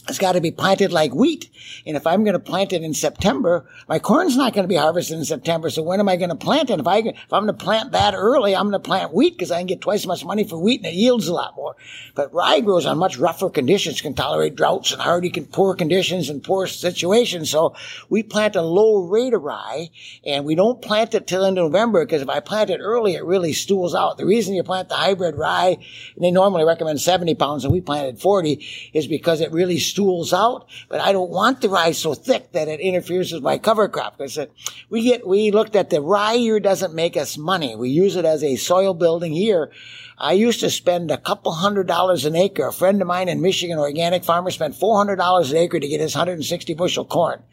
it's 0.07 0.19
got 0.19 0.33
to 0.33 0.41
be 0.41 0.51
planted 0.51 0.91
like 0.91 1.13
wheat. 1.13 1.49
And 1.85 1.97
if 1.97 2.05
I'm 2.05 2.23
going 2.23 2.33
to 2.33 2.39
plant 2.39 2.73
it 2.73 2.83
in 2.83 2.93
September, 2.93 3.65
my 3.87 3.97
corn's 3.97 4.37
not 4.37 4.53
going 4.53 4.63
to 4.63 4.69
be 4.69 4.75
harvested 4.75 5.17
in 5.17 5.25
September. 5.25 5.69
So 5.69 5.81
when 5.81 5.99
am 5.99 6.09
I 6.09 6.15
going 6.15 6.29
to 6.29 6.35
plant 6.35 6.69
it? 6.69 6.79
If 6.79 6.87
I, 6.87 6.97
if 6.97 7.33
I'm 7.33 7.45
going 7.45 7.57
to 7.57 7.63
plant 7.63 7.91
that 7.93 8.13
early, 8.13 8.55
I'm 8.55 8.69
going 8.69 8.73
to 8.73 8.87
plant 8.87 9.13
wheat 9.13 9.33
because 9.33 9.51
I 9.51 9.57
can 9.57 9.67
get 9.67 9.81
twice 9.81 10.01
as 10.01 10.07
much 10.07 10.25
money 10.25 10.43
for 10.43 10.59
wheat 10.59 10.81
and 10.81 10.87
it 10.87 10.93
yields 10.93 11.27
a 11.27 11.33
lot 11.33 11.55
more. 11.55 11.75
But 12.13 12.33
rye 12.33 12.59
grows 12.59 12.85
on 12.85 12.97
much 12.97 13.17
rougher 13.17 13.49
conditions, 13.49 14.01
can 14.01 14.13
tolerate 14.13 14.55
droughts 14.55 14.91
and 14.91 15.01
hardy, 15.01 15.29
can 15.29 15.45
poor 15.45 15.75
conditions 15.75 16.29
and 16.29 16.43
poor 16.43 16.67
situations. 16.67 17.49
So 17.49 17.75
we 18.09 18.21
plant 18.21 18.55
a 18.55 18.61
low 18.61 19.07
rate 19.07 19.33
of 19.33 19.41
rye 19.41 19.89
and 20.23 20.45
we 20.45 20.55
don't 20.55 20.81
plant 20.81 21.15
it 21.15 21.25
till 21.27 21.45
in 21.45 21.55
November 21.55 22.05
because 22.05 22.21
if 22.21 22.29
I 22.29 22.39
plant 22.41 22.69
it 22.69 22.79
early, 22.79 23.15
it 23.15 23.25
really 23.25 23.53
stools 23.53 23.95
out. 23.95 24.17
The 24.17 24.25
reason 24.25 24.53
you 24.53 24.63
plant 24.63 24.89
the 24.89 24.95
hybrid 24.95 25.35
rye, 25.35 25.77
and 26.15 26.23
they 26.23 26.31
normally 26.31 26.63
recommend 26.63 27.01
70 27.01 27.35
pounds 27.35 27.63
and 27.63 27.73
we 27.73 27.81
planted 27.81 28.19
40 28.19 28.63
is 28.93 29.07
because 29.07 29.41
it 29.41 29.51
really 29.51 29.79
stools 29.95 30.33
out, 30.33 30.67
but 30.89 30.99
I 30.99 31.13
don't 31.13 31.29
want 31.29 31.61
the 31.61 31.69
rye 31.69 31.93
so 31.93 32.13
thick 32.13 32.51
that 32.51 32.67
it 32.67 32.81
interferes 32.81 33.31
with 33.31 33.41
my 33.41 33.57
cover 33.57 33.87
crop. 33.87 34.17
Because 34.17 34.37
we 34.89 35.03
get, 35.03 35.25
we 35.25 35.51
looked 35.51 35.73
at 35.77 35.89
the 35.89 36.01
rye 36.01 36.33
year 36.33 36.59
doesn't 36.59 36.93
make 36.93 37.15
us 37.15 37.37
money. 37.37 37.77
We 37.77 37.91
use 37.91 38.17
it 38.17 38.25
as 38.25 38.43
a 38.43 38.57
soil 38.57 38.93
building 38.93 39.33
year. 39.33 39.71
I 40.17 40.33
used 40.33 40.61
to 40.61 40.69
spend 40.69 41.11
a 41.11 41.17
couple 41.17 41.53
hundred 41.53 41.87
dollars 41.87 42.25
an 42.25 42.35
acre. 42.35 42.67
A 42.67 42.73
friend 42.73 43.01
of 43.01 43.07
mine 43.07 43.29
in 43.29 43.41
Michigan, 43.41 43.77
organic 43.77 44.23
farmer, 44.23 44.51
spent 44.51 44.75
$400 44.75 45.51
an 45.51 45.57
acre 45.57 45.79
to 45.79 45.87
get 45.87 45.99
his 45.99 46.15
160 46.15 46.73
bushel 46.73 47.05
corn. 47.05 47.43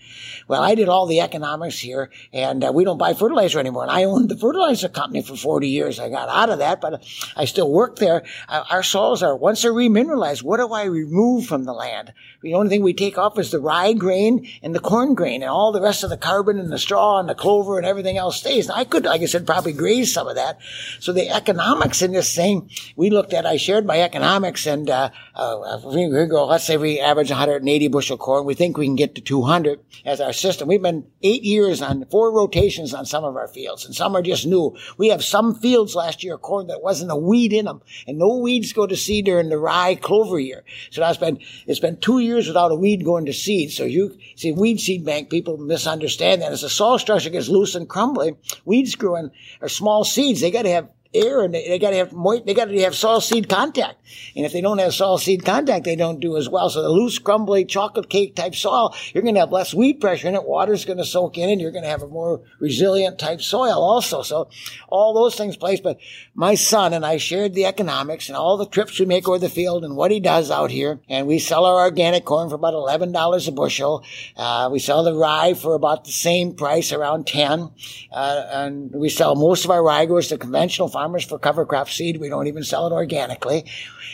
Well, 0.47 0.63
I 0.63 0.75
did 0.75 0.89
all 0.89 1.07
the 1.07 1.21
economics 1.21 1.79
here 1.79 2.11
and 2.33 2.63
uh, 2.65 2.73
we 2.73 2.85
don't 2.85 2.99
buy 2.99 3.15
fertilizer 3.15 3.59
anymore. 3.59 3.83
And 3.83 3.91
I 3.91 4.05
owned 4.05 4.29
the 4.29 4.37
fertilizer 4.37 4.89
company 4.89 5.23
for 5.23 5.37
40 5.37 5.69
years. 5.69 5.99
I 5.99 6.09
got 6.09 6.29
out 6.29 6.51
of 6.51 6.59
that, 6.59 6.81
but 6.81 7.03
I 7.37 7.47
still 7.47 7.71
work 7.71 7.97
there. 7.97 8.25
Uh, 8.49 8.65
our 8.71 8.83
soils 8.83 9.23
are, 9.23 9.37
once 9.37 9.63
they're 9.63 9.73
remineralized, 9.73 10.43
what 10.43 10.59
do 10.59 10.73
I 10.73 10.85
remove 10.85 11.47
from 11.47 11.65
the 11.65 11.73
land? 11.73 12.13
The 12.43 12.55
only 12.55 12.69
thing 12.69 12.83
we 12.83 12.93
take 12.93 13.19
off 13.19 13.39
is 13.39 13.53
the 13.53 13.61
rye 13.61 13.93
grain 13.93 14.49
and 14.63 14.75
the 14.75 14.81
corn 14.81 15.15
grain 15.15 15.43
and 15.43 15.51
all 15.51 15.71
the 15.71 15.81
rest 15.81 16.03
of 16.03 16.11
the 16.11 16.17
carbon 16.17 16.59
and 16.59 16.73
the 16.73 16.79
straw 16.79 17.21
and 17.21 17.29
the 17.29 17.37
clover 17.37 17.79
and 17.79 17.87
everything 17.87 18.17
else 18.17 18.39
stays. 18.39 18.69
And 18.69 18.77
I 18.77 18.85
could, 18.85 19.05
like 19.05 19.23
I 19.23 19.27
said, 19.27 19.47
probably 19.47 19.73
graze 19.73 20.13
some 20.13 20.27
of 20.27 20.35
that. 20.35 20.59
So 20.99 21.13
the 21.13 21.31
economics 21.31 22.03
in 22.03 22.13
this 22.13 22.35
thing 22.35 22.69
we 22.97 23.11
looked 23.11 23.33
at, 23.33 23.47
I 23.47 23.57
shared 23.57 23.87
my 23.87 24.01
economics 24.01 24.67
and, 24.67 24.91
uh, 24.91 25.11
uh, 25.37 25.81
we 25.85 26.27
go, 26.27 26.47
let's 26.47 26.65
say 26.65 26.77
we 26.77 26.99
average 26.99 27.31
180 27.31 27.89
bushel 27.89 28.19
corn. 28.19 28.45
We 28.45 28.55
think 28.55 28.77
we 28.77 28.87
can 28.87 28.97
get 28.97 29.15
to 29.15 29.21
200 29.21 29.79
as 30.05 30.21
our 30.21 30.33
system. 30.33 30.67
We've 30.67 30.83
been 30.83 31.07
eight 31.23 31.45
years 31.45 31.81
on 31.81 32.05
four 32.07 32.33
rotations 32.33 32.93
on 32.93 33.07
some 33.07 33.23
of 33.23 33.37
our 33.37 33.49
fields 33.49 33.87
and 33.87 33.95
some 33.95 34.17
are 34.17 34.23
just 34.23 34.47
new. 34.47 34.77
We 34.99 35.09
have 35.09 35.23
some 35.23 35.55
fields 35.55 35.95
last 35.95 36.25
year 36.25 36.37
corn 36.39 36.67
that 36.67 36.83
wasn't 36.83 37.13
a 37.13 37.17
weed 37.17 37.53
in 37.53 37.67
them 37.67 37.83
and 38.09 38.19
no 38.19 38.39
weeds 38.39 38.73
go 38.73 38.87
to 38.87 38.97
seed 38.97 39.27
during 39.27 39.49
the 39.49 39.59
rye 39.59 39.95
clover 39.95 40.41
year. 40.41 40.65
So 40.91 41.01
that's 41.01 41.19
been, 41.19 41.39
it's 41.67 41.81
been 41.81 41.99
two 41.99 42.19
years 42.19 42.32
without 42.35 42.73
a 42.73 42.75
weed 42.75 43.05
going 43.05 43.27
to 43.27 43.33
seed. 43.33 43.73
So 43.73 43.85
you 43.85 44.19
see 44.37 44.53
weed 44.53 44.81
seed 44.81 45.05
bank, 45.05 45.31
people 45.31 45.57
misunderstand 45.57 46.43
that 46.43 46.53
as 46.53 46.63
the 46.63 46.69
soil 46.69 46.99
structure 46.99 47.31
gets 47.31 47.49
loose 47.49 47.75
and 47.75 47.89
crumbly, 47.89 48.37
weeds 48.65 48.95
growing 48.95 49.31
are 49.61 49.69
small 49.69 50.05
seeds. 50.05 50.41
They 50.41 50.51
got 50.51 50.63
to 50.63 50.71
have 50.71 50.89
air 51.15 51.43
and 51.43 51.55
they, 51.55 51.69
they 51.69 51.79
got 51.79 51.91
to 51.91 51.97
have 51.97 52.13
moist, 52.13 52.47
they 52.47 52.55
got 52.55 52.67
to 52.67 52.81
have 52.81 52.95
soil 52.95 53.21
seed 53.21 53.49
contact. 53.49 53.97
And 54.35 54.45
if 54.47 54.53
they 54.53 54.61
don't 54.61 54.79
have 54.79 54.95
soil 54.95 55.19
seed 55.19 55.45
contact, 55.45 55.85
they 55.85 55.97
don't 55.97 56.21
do 56.21 56.37
as 56.37 56.49
well. 56.49 56.71
So 56.71 56.83
the 56.83 56.89
loose, 56.89 57.19
crumbly, 57.19 57.65
chocolate 57.65 58.09
cake 58.09 58.35
type 58.35 58.55
soil, 58.55 58.95
you're 59.13 59.23
to 59.23 59.41
have 59.41 59.53
less 59.53 59.75
weed 59.75 60.01
pressure 60.01 60.29
in 60.29 60.35
it. 60.35 60.45
Water's 60.45 60.85
to 60.85 61.05
soak 61.05 61.39
in 61.39 61.51
and 61.51 61.61
you're 61.61 61.73
to 61.73 61.89
have 61.89 62.03
a 62.03 62.09
more 62.09 62.43
resilient 62.59 63.19
type 63.19 63.41
soil 63.41 63.83
also. 63.83 64.23
So 64.23 64.49
all 64.89 65.15
those 65.15 65.35
things 65.35 65.57
place. 65.57 65.81
But 65.81 65.99
my 66.35 66.55
son 66.55 66.93
and 66.93 67.05
I 67.05 67.17
shared 67.17 67.55
the 67.55 67.67
economics 67.67 68.29
and 68.29 68.37
all 68.37 68.57
the 68.57 68.67
trips 68.67 68.99
we 68.99 69.07
make 69.07 69.29
over 69.29 69.39
the 69.39 69.49
field 69.49 69.85
and 69.85 69.97
what 69.97 70.11
he 70.11 70.21
does 70.21 70.51
out 70.51 70.71
here. 70.71 71.01
And 71.09 71.27
we 71.27 71.39
sell 71.39 71.65
our 71.65 71.85
organic 71.85 72.25
corn 72.25 72.49
for 72.49 72.57
about 72.57 72.75
$11 72.75 73.49
a 73.49 73.53
bushel. 73.53 74.05
Uh, 74.37 74.69
we 74.73 74.79
sell 74.79 75.05
the 75.05 75.15
rye 75.15 75.55
for 75.55 75.75
about 75.75 76.05
the 76.05 76.13
same 76.13 76.55
price, 76.55 76.93
around 76.93 77.27
10. 77.27 77.71
Uh, 78.11 78.45
and 78.51 78.93
we 78.93 79.09
sell 79.09 79.35
most 79.35 79.65
of 79.65 79.71
our 79.71 79.83
rye 79.83 80.07
goes 80.07 80.29
to 80.29 80.39
conventional 80.39 80.89
farmers 80.89 81.02
farmers 81.03 81.25
for 81.25 81.37
cover 81.37 81.67
crop 81.67 81.89
seed. 81.89 82.21
We 82.21 82.29
don't 82.29 82.47
even 82.47 82.63
sell 82.63 82.87
it 82.87 82.93
organically. 82.93 83.65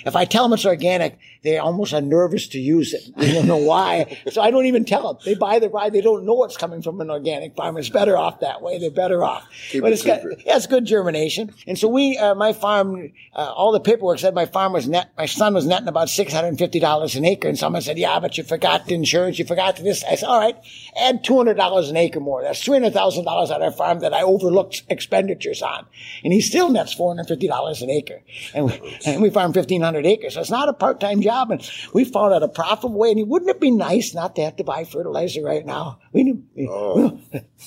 If 0.06 0.16
I 0.16 0.24
tell 0.24 0.44
them 0.44 0.54
it's 0.54 0.64
organic, 0.64 1.18
they 1.42 1.58
almost 1.58 1.92
are 1.92 2.00
nervous 2.00 2.48
to 2.48 2.58
use 2.58 2.92
it. 2.92 3.02
I 3.16 3.32
don't 3.32 3.46
know 3.46 3.56
why. 3.56 4.18
so 4.30 4.42
I 4.42 4.50
don't 4.50 4.66
even 4.66 4.84
tell 4.84 5.12
them. 5.12 5.22
They 5.24 5.34
buy 5.34 5.58
the 5.58 5.68
rye. 5.68 5.90
They 5.90 6.00
don't 6.00 6.24
know 6.24 6.44
it's 6.44 6.56
coming 6.56 6.82
from 6.82 7.00
an 7.00 7.10
organic 7.10 7.54
farm. 7.54 7.76
It's 7.76 7.88
better 7.88 8.16
off 8.16 8.40
that 8.40 8.60
way. 8.60 8.78
They're 8.78 8.90
better 8.90 9.22
off. 9.22 9.46
Keep 9.70 9.82
but 9.82 9.92
it 9.92 9.94
it's 9.94 10.04
got, 10.04 10.22
yeah, 10.44 10.56
it's 10.56 10.66
good 10.66 10.84
germination. 10.84 11.54
And 11.66 11.78
so 11.78 11.88
we, 11.88 12.18
uh, 12.18 12.34
my 12.34 12.52
farm, 12.52 13.12
uh, 13.34 13.38
all 13.38 13.72
the 13.72 13.80
paperwork 13.80 14.18
said 14.18 14.34
my 14.34 14.46
farm 14.46 14.72
was 14.72 14.88
net, 14.88 15.10
my 15.16 15.26
son 15.26 15.54
was 15.54 15.66
netting 15.66 15.88
about 15.88 16.08
$650 16.08 17.16
an 17.16 17.24
acre. 17.24 17.48
And 17.48 17.58
someone 17.58 17.82
said, 17.82 17.98
yeah, 17.98 18.18
but 18.18 18.36
you 18.36 18.44
forgot 18.44 18.86
the 18.86 18.94
insurance. 18.94 19.38
You 19.38 19.44
forgot 19.44 19.76
this. 19.76 20.02
I 20.04 20.16
said, 20.16 20.26
all 20.26 20.40
right, 20.40 20.56
add 21.00 21.24
$200 21.24 21.88
an 21.88 21.96
acre 21.96 22.20
more. 22.20 22.42
That's 22.42 22.66
$300,000 22.66 23.26
on 23.26 23.62
our 23.62 23.72
farm 23.72 24.00
that 24.00 24.12
I 24.12 24.22
overlooked 24.22 24.82
expenditures 24.88 25.62
on. 25.62 25.86
And 26.24 26.32
he 26.32 26.40
still 26.40 26.68
nets 26.68 26.94
$450 26.94 27.82
an 27.82 27.90
acre. 27.90 28.22
And 28.54 28.66
we, 28.66 28.98
and 29.06 29.22
we 29.22 29.30
farm 29.30 29.52
1,500 29.52 30.04
acres. 30.04 30.34
So 30.34 30.40
it's 30.40 30.50
not 30.50 30.68
a 30.68 30.72
part-time 30.72 31.20
job. 31.20 31.27
And 31.28 31.70
we 31.92 32.04
found 32.04 32.34
out 32.34 32.42
a 32.42 32.48
profitable 32.48 32.98
way. 32.98 33.12
And 33.12 33.28
wouldn't 33.28 33.50
it 33.50 33.60
be 33.60 33.70
nice 33.70 34.14
not 34.14 34.36
to 34.36 34.42
have 34.42 34.56
to 34.56 34.64
buy 34.64 34.84
fertilizer 34.84 35.42
right 35.42 35.64
now? 35.64 36.00
We, 36.12 36.40
we, 36.54 36.68
oh. 36.68 37.20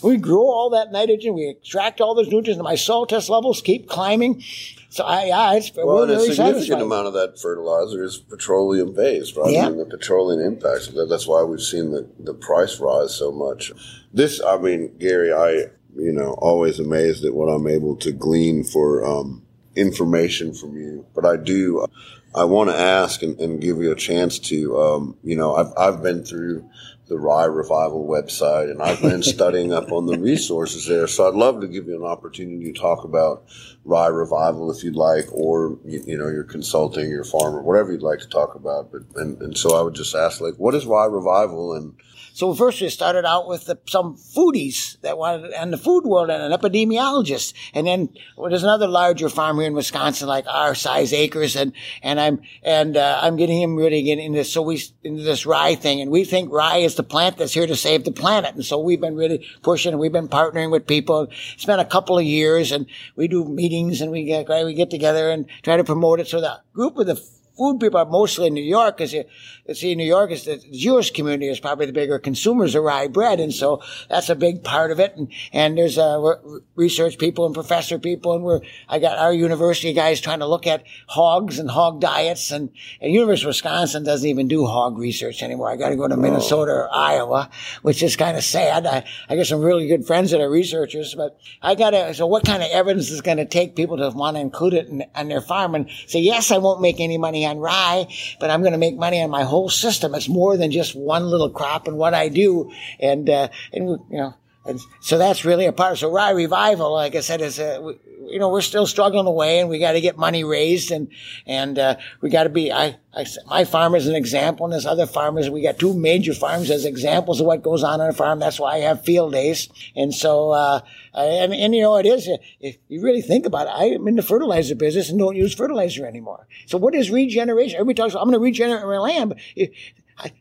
we 0.03 0.17
grow 0.17 0.43
all 0.43 0.69
that 0.71 0.91
nitrogen. 0.91 1.33
We 1.33 1.49
extract 1.49 2.01
all 2.01 2.15
those 2.15 2.27
nutrients. 2.27 2.57
And 2.57 2.63
my 2.63 2.75
soil 2.75 3.05
test 3.05 3.29
levels 3.29 3.61
keep 3.61 3.87
climbing. 3.87 4.43
So 4.89 5.05
I, 5.05 5.25
yeah, 5.25 5.53
it's 5.53 5.71
well, 5.75 6.07
we're 6.07 6.11
a 6.11 6.19
significant 6.19 6.81
amount 6.81 7.07
of 7.07 7.13
that 7.13 7.39
fertilizer 7.39 8.03
is 8.03 8.17
petroleum 8.17 8.93
based, 8.93 9.37
right? 9.37 9.51
Yeah. 9.51 9.67
I 9.67 9.69
mean, 9.69 9.77
the 9.77 9.85
petroleum 9.85 10.41
impacts. 10.41 10.87
That's 10.87 11.27
why 11.27 11.43
we've 11.43 11.61
seen 11.61 11.91
the, 11.91 12.09
the 12.19 12.33
price 12.33 12.79
rise 12.79 13.15
so 13.15 13.31
much. 13.31 13.71
This, 14.13 14.41
I 14.43 14.57
mean, 14.57 14.97
Gary, 14.97 15.31
I, 15.31 15.71
you 15.95 16.11
know, 16.11 16.33
always 16.39 16.79
amazed 16.79 17.23
at 17.23 17.33
what 17.33 17.47
I'm 17.47 17.67
able 17.67 17.95
to 17.97 18.11
glean 18.11 18.65
for, 18.65 19.05
um, 19.05 19.43
information 19.75 20.53
from 20.53 20.75
you, 20.75 21.05
but 21.13 21.25
I 21.25 21.37
do 21.37 21.85
I 22.33 22.45
want 22.45 22.69
to 22.69 22.77
ask 22.77 23.21
and, 23.23 23.37
and, 23.41 23.59
give 23.59 23.77
you 23.79 23.91
a 23.91 23.95
chance 23.95 24.39
to, 24.39 24.79
um, 24.79 25.17
you 25.21 25.35
know, 25.35 25.55
I've, 25.55 25.73
I've 25.77 26.01
been 26.01 26.23
through 26.23 26.65
the 27.09 27.17
Rye 27.17 27.43
Revival 27.43 28.07
website 28.07 28.71
and 28.71 28.81
I've 28.81 29.01
been 29.01 29.21
studying 29.37 29.73
up 29.73 29.91
on 29.91 30.05
the 30.05 30.17
resources 30.17 30.87
there. 30.87 31.07
So 31.07 31.27
I'd 31.27 31.35
love 31.35 31.59
to 31.59 31.67
give 31.67 31.87
you 31.87 31.95
an 31.97 32.09
opportunity 32.09 32.71
to 32.71 32.79
talk 32.79 33.03
about 33.03 33.43
Rye 33.83 34.07
Revival 34.07 34.71
if 34.71 34.81
you'd 34.81 34.95
like, 34.95 35.25
or, 35.33 35.77
you, 35.83 36.03
you 36.07 36.17
know, 36.17 36.29
your 36.29 36.45
consulting, 36.45 37.09
your 37.09 37.25
farmer, 37.25 37.61
whatever 37.61 37.91
you'd 37.91 38.01
like 38.01 38.19
to 38.19 38.29
talk 38.29 38.55
about. 38.55 38.93
But, 38.93 39.01
and, 39.15 39.41
and 39.41 39.57
so 39.57 39.77
I 39.77 39.81
would 39.81 39.95
just 39.95 40.15
ask, 40.15 40.39
like, 40.39 40.55
what 40.55 40.73
is 40.73 40.85
Rye 40.85 41.07
Revival 41.07 41.73
and, 41.73 41.93
so 42.41 42.55
first 42.55 42.81
we 42.81 42.89
started 42.89 43.23
out 43.23 43.47
with 43.47 43.65
the, 43.65 43.77
some 43.87 44.17
foodies 44.17 44.99
that 45.01 45.15
wanted, 45.15 45.51
and 45.51 45.71
the 45.71 45.77
food 45.77 46.05
world 46.05 46.31
and 46.31 46.41
an 46.41 46.51
epidemiologist. 46.51 47.53
And 47.71 47.85
then 47.85 48.09
well, 48.35 48.49
there's 48.49 48.63
another 48.63 48.87
larger 48.87 49.29
farm 49.29 49.59
here 49.59 49.67
in 49.67 49.75
Wisconsin, 49.75 50.27
like 50.27 50.47
our 50.47 50.73
size 50.73 51.13
acres. 51.13 51.55
And, 51.55 51.71
and 52.01 52.19
I'm, 52.19 52.41
and, 52.63 52.97
uh, 52.97 53.19
I'm 53.21 53.35
getting 53.35 53.61
him 53.61 53.75
really 53.75 54.01
getting 54.01 54.25
into 54.25 54.39
this. 54.39 54.51
So 54.51 54.63
we, 54.63 54.81
into 55.03 55.21
this 55.21 55.45
rye 55.45 55.75
thing. 55.75 56.01
And 56.01 56.09
we 56.09 56.23
think 56.23 56.51
rye 56.51 56.77
is 56.77 56.95
the 56.95 57.03
plant 57.03 57.37
that's 57.37 57.53
here 57.53 57.67
to 57.67 57.75
save 57.75 58.05
the 58.05 58.11
planet. 58.11 58.55
And 58.55 58.65
so 58.65 58.79
we've 58.79 58.99
been 58.99 59.15
really 59.15 59.45
pushing 59.61 59.91
and 59.91 59.99
we've 59.99 60.11
been 60.11 60.27
partnering 60.27 60.71
with 60.71 60.87
people. 60.87 61.27
It's 61.53 61.65
been 61.65 61.79
a 61.79 61.85
couple 61.85 62.17
of 62.17 62.25
years 62.25 62.71
and 62.71 62.87
we 63.15 63.27
do 63.27 63.45
meetings 63.45 64.01
and 64.01 64.11
we 64.11 64.23
get, 64.23 64.49
we 64.49 64.73
get 64.73 64.89
together 64.89 65.29
and 65.29 65.45
try 65.61 65.77
to 65.77 65.83
promote 65.83 66.19
it. 66.19 66.25
So 66.25 66.41
the 66.41 66.59
group 66.73 66.97
of 66.97 67.05
the 67.05 67.23
food 67.57 67.79
people 67.79 67.99
are 67.99 68.05
mostly 68.05 68.47
in 68.47 68.53
New 68.53 68.63
York 68.63 68.97
because 68.97 69.13
you, 69.13 69.25
see, 69.73 69.95
New 69.95 70.05
York 70.05 70.31
is 70.31 70.45
the 70.45 70.57
Jewish 70.71 71.11
community 71.11 71.47
is 71.47 71.59
probably 71.59 71.85
the 71.85 71.93
bigger 71.93 72.19
consumers 72.19 72.75
of 72.75 72.83
rye 72.83 73.07
bread. 73.07 73.39
And 73.39 73.53
so 73.53 73.81
that's 74.09 74.29
a 74.29 74.35
big 74.35 74.63
part 74.63 74.91
of 74.91 74.99
it. 74.99 75.15
And, 75.15 75.31
and 75.53 75.77
there's, 75.77 75.97
uh, 75.97 76.35
research 76.75 77.17
people 77.17 77.45
and 77.45 77.53
professor 77.53 77.99
people. 77.99 78.33
And 78.33 78.43
we're, 78.43 78.61
I 78.89 78.99
got 78.99 79.17
our 79.17 79.33
university 79.33 79.93
guys 79.93 80.21
trying 80.21 80.39
to 80.39 80.47
look 80.47 80.67
at 80.67 80.83
hogs 81.07 81.59
and 81.59 81.69
hog 81.69 82.01
diets. 82.01 82.51
And, 82.51 82.69
and 82.99 83.13
University 83.13 83.45
of 83.45 83.49
Wisconsin 83.49 84.03
doesn't 84.03 84.27
even 84.27 84.47
do 84.47 84.65
hog 84.65 84.97
research 84.97 85.43
anymore. 85.43 85.69
I 85.69 85.75
got 85.75 85.89
to 85.89 85.95
go 85.95 86.07
to 86.07 86.17
Minnesota 86.17 86.71
or 86.71 86.93
Iowa, 86.93 87.49
which 87.81 88.01
is 88.01 88.15
kind 88.15 88.37
of 88.37 88.43
sad. 88.43 88.85
I, 88.85 89.05
I 89.29 89.35
got 89.35 89.45
some 89.45 89.61
really 89.61 89.87
good 89.87 90.05
friends 90.05 90.31
that 90.31 90.41
are 90.41 90.49
researchers, 90.49 91.15
but 91.15 91.37
I 91.61 91.75
got 91.75 91.91
to, 91.91 92.13
so 92.13 92.27
what 92.27 92.45
kind 92.45 92.63
of 92.63 92.69
evidence 92.71 93.09
is 93.09 93.21
going 93.21 93.37
to 93.37 93.45
take 93.45 93.75
people 93.75 93.97
to 93.97 94.09
want 94.09 94.37
to 94.37 94.41
include 94.41 94.73
it 94.73 94.87
in, 94.87 95.03
in 95.15 95.27
their 95.29 95.41
farm 95.41 95.75
and 95.75 95.89
say, 96.07 96.19
yes, 96.19 96.51
I 96.51 96.57
won't 96.57 96.81
make 96.81 96.99
any 96.99 97.17
money 97.17 97.40
on 97.45 97.59
rye, 97.59 98.07
but 98.39 98.49
I'm 98.49 98.61
going 98.61 98.73
to 98.73 98.77
make 98.77 98.97
money 98.97 99.21
on 99.21 99.29
my 99.29 99.43
whole 99.43 99.69
system. 99.69 100.15
It's 100.15 100.29
more 100.29 100.57
than 100.57 100.71
just 100.71 100.95
one 100.95 101.25
little 101.25 101.49
crop 101.49 101.87
and 101.87 101.97
what 101.97 102.13
I 102.13 102.29
do. 102.29 102.71
And, 102.99 103.29
uh, 103.29 103.49
and, 103.73 103.89
you 103.89 104.17
know, 104.17 104.33
and 104.65 104.79
so 104.99 105.17
that's 105.17 105.43
really 105.43 105.65
a 105.65 105.73
part. 105.73 105.97
So 105.97 106.11
Rye 106.11 106.31
Revival, 106.31 106.93
like 106.93 107.15
I 107.15 107.21
said, 107.21 107.41
is 107.41 107.59
a, 107.59 107.95
you 108.31 108.39
know, 108.39 108.49
we're 108.49 108.61
still 108.61 108.85
struggling 108.85 109.27
away 109.27 109.59
and 109.59 109.69
we 109.69 109.79
got 109.79 109.93
to 109.93 110.01
get 110.01 110.17
money 110.17 110.43
raised 110.43 110.91
and, 110.91 111.09
and, 111.45 111.77
uh, 111.77 111.95
we 112.21 112.29
got 112.29 112.43
to 112.43 112.49
be, 112.49 112.71
I, 112.71 112.97
I, 113.13 113.25
my 113.47 113.65
farm 113.65 113.95
is 113.95 114.07
an 114.07 114.15
example 114.15 114.65
and 114.65 114.73
there's 114.73 114.85
other 114.85 115.05
farmers. 115.05 115.49
We 115.49 115.61
got 115.61 115.79
two 115.79 115.93
major 115.93 116.33
farms 116.33 116.69
as 116.69 116.85
examples 116.85 117.41
of 117.41 117.47
what 117.47 117.61
goes 117.61 117.83
on 117.83 117.99
on 117.99 118.09
a 118.09 118.13
farm. 118.13 118.39
That's 118.39 118.59
why 118.59 118.75
I 118.75 118.79
have 118.79 119.03
field 119.03 119.33
days. 119.33 119.67
And 119.95 120.13
so, 120.13 120.51
uh, 120.51 120.81
and, 121.13 121.53
and 121.53 121.75
you 121.75 121.81
know, 121.81 121.97
it 121.97 122.05
is, 122.05 122.29
if 122.59 122.77
you 122.87 123.01
really 123.01 123.21
think 123.21 123.45
about 123.45 123.67
it, 123.67 123.73
I'm 123.75 124.07
in 124.07 124.15
the 124.15 124.23
fertilizer 124.23 124.75
business 124.75 125.09
and 125.09 125.19
don't 125.19 125.35
use 125.35 125.53
fertilizer 125.53 126.05
anymore. 126.05 126.47
So 126.67 126.77
what 126.77 126.95
is 126.95 127.09
regeneration? 127.09 127.75
Everybody 127.75 127.95
talks, 127.95 128.13
about, 128.13 128.21
I'm 128.21 128.29
going 128.29 128.39
to 128.39 128.43
regenerate 128.43 128.85
my 128.85 128.97
land. 128.97 129.35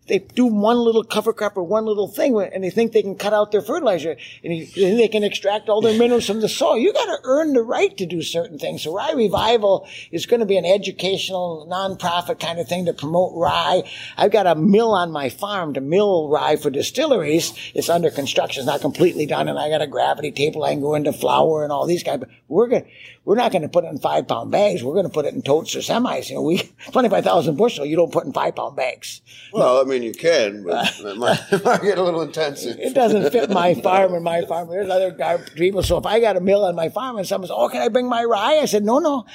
They 0.07 0.19
do 0.19 0.47
one 0.47 0.79
little 0.79 1.05
cover 1.05 1.33
crop 1.33 1.57
or 1.57 1.63
one 1.63 1.85
little 1.85 2.09
thing 2.09 2.39
and 2.41 2.63
they 2.63 2.71
think 2.71 2.93
they 2.93 3.03
can 3.03 3.17
cut 3.17 3.33
out 3.33 3.53
their 3.53 3.63
fertilizer 3.63 4.17
and 4.45 4.69
they 4.75 5.09
can 5.09 5.25
extract 5.25 5.69
all 5.69 5.81
their 5.81 5.99
minerals 5.99 6.27
from 6.27 6.41
the 6.41 6.49
soil. 6.49 6.79
You 6.79 6.93
got 6.93 7.07
to 7.07 7.19
earn 7.25 7.53
the 7.53 7.63
right 7.63 7.97
to 7.97 8.07
do 8.07 8.23
certain 8.23 8.59
things. 8.59 8.83
So 8.83 8.95
Rye 8.95 9.13
Revival 9.13 9.89
is 10.11 10.27
going 10.27 10.41
to 10.41 10.47
be 10.47 10.57
an 10.57 10.65
educational 10.65 11.67
nonprofit 11.71 12.41
kind 12.41 12.59
of 12.59 12.69
thing 12.69 12.87
to 12.87 12.93
promote 12.93 13.33
rye. 13.35 13.83
I've 14.17 14.33
got 14.33 14.47
a 14.47 14.55
mill 14.55 14.93
on 14.93 15.13
my 15.13 15.29
farm 15.29 15.75
to 15.75 15.81
mill 15.81 16.29
rye 16.29 16.57
for 16.57 16.71
distilleries. 16.71 17.53
It's 17.75 17.89
under 17.89 18.11
construction. 18.11 18.63
It's 18.63 18.67
not 18.67 18.81
completely 18.81 19.27
done. 19.27 19.49
And 19.49 19.59
I 19.59 19.69
got 19.69 19.83
a 19.83 19.87
gravity 19.87 20.31
table. 20.31 20.65
I 20.65 20.73
can 20.73 20.81
go 20.81 20.95
into 20.95 21.13
flour 21.13 21.63
and 21.63 21.73
all 21.73 21.87
these 21.87 22.03
guys. 22.03 22.19
But 22.19 22.29
we're 22.49 22.69
to, 22.69 22.85
we're 23.31 23.37
not 23.37 23.53
going 23.53 23.63
to 23.63 23.69
put 23.69 23.85
it 23.85 23.87
in 23.87 23.99
five 24.01 24.27
pound 24.27 24.51
bags. 24.51 24.83
We're 24.83 24.95
going 24.95 25.07
to 25.07 25.13
put 25.13 25.25
it 25.25 25.33
in 25.33 25.43
totes 25.43 25.77
or 25.77 25.79
semis. 25.79 26.31
You 26.31 26.35
know, 26.35 26.43
we, 26.43 26.59
25,000 26.91 27.57
bushel, 27.57 27.87
you 27.87 27.95
don't 27.95 28.11
put 28.11 28.25
in 28.25 28.33
five 28.33 28.57
pound 28.57 28.75
bags. 28.75 29.21
Well, 29.53 29.81
I 29.81 29.85
mean, 29.85 30.03
you 30.03 30.13
can, 30.13 30.65
but 30.65 30.93
it 30.99 31.17
might, 31.17 31.39
it 31.53 31.65
might 31.65 31.81
get 31.81 31.97
a 31.97 32.03
little 32.03 32.23
intensive. 32.23 32.77
It 32.81 32.93
doesn't 32.93 33.31
fit 33.31 33.49
my 33.51 33.75
farm 33.75 34.15
and 34.15 34.25
my 34.25 34.45
farm. 34.47 34.69
There's 34.69 34.91
other 34.91 35.39
people. 35.55 35.85
So 35.85 35.97
if 35.97 36.07
I 36.07 36.19
got 36.19 36.37
a 36.37 36.41
mill 36.41 36.65
on 36.65 36.75
my 36.75 36.89
farm 36.89 37.19
and 37.19 37.25
someone 37.25 37.47
says, 37.47 37.55
oh, 37.57 37.69
can 37.69 37.83
I 37.83 37.87
bring 37.89 38.09
my 38.09 38.25
rye? 38.25 38.59
I 38.61 38.65
said, 38.65 38.83
no, 38.83 38.99
no. 38.99 39.27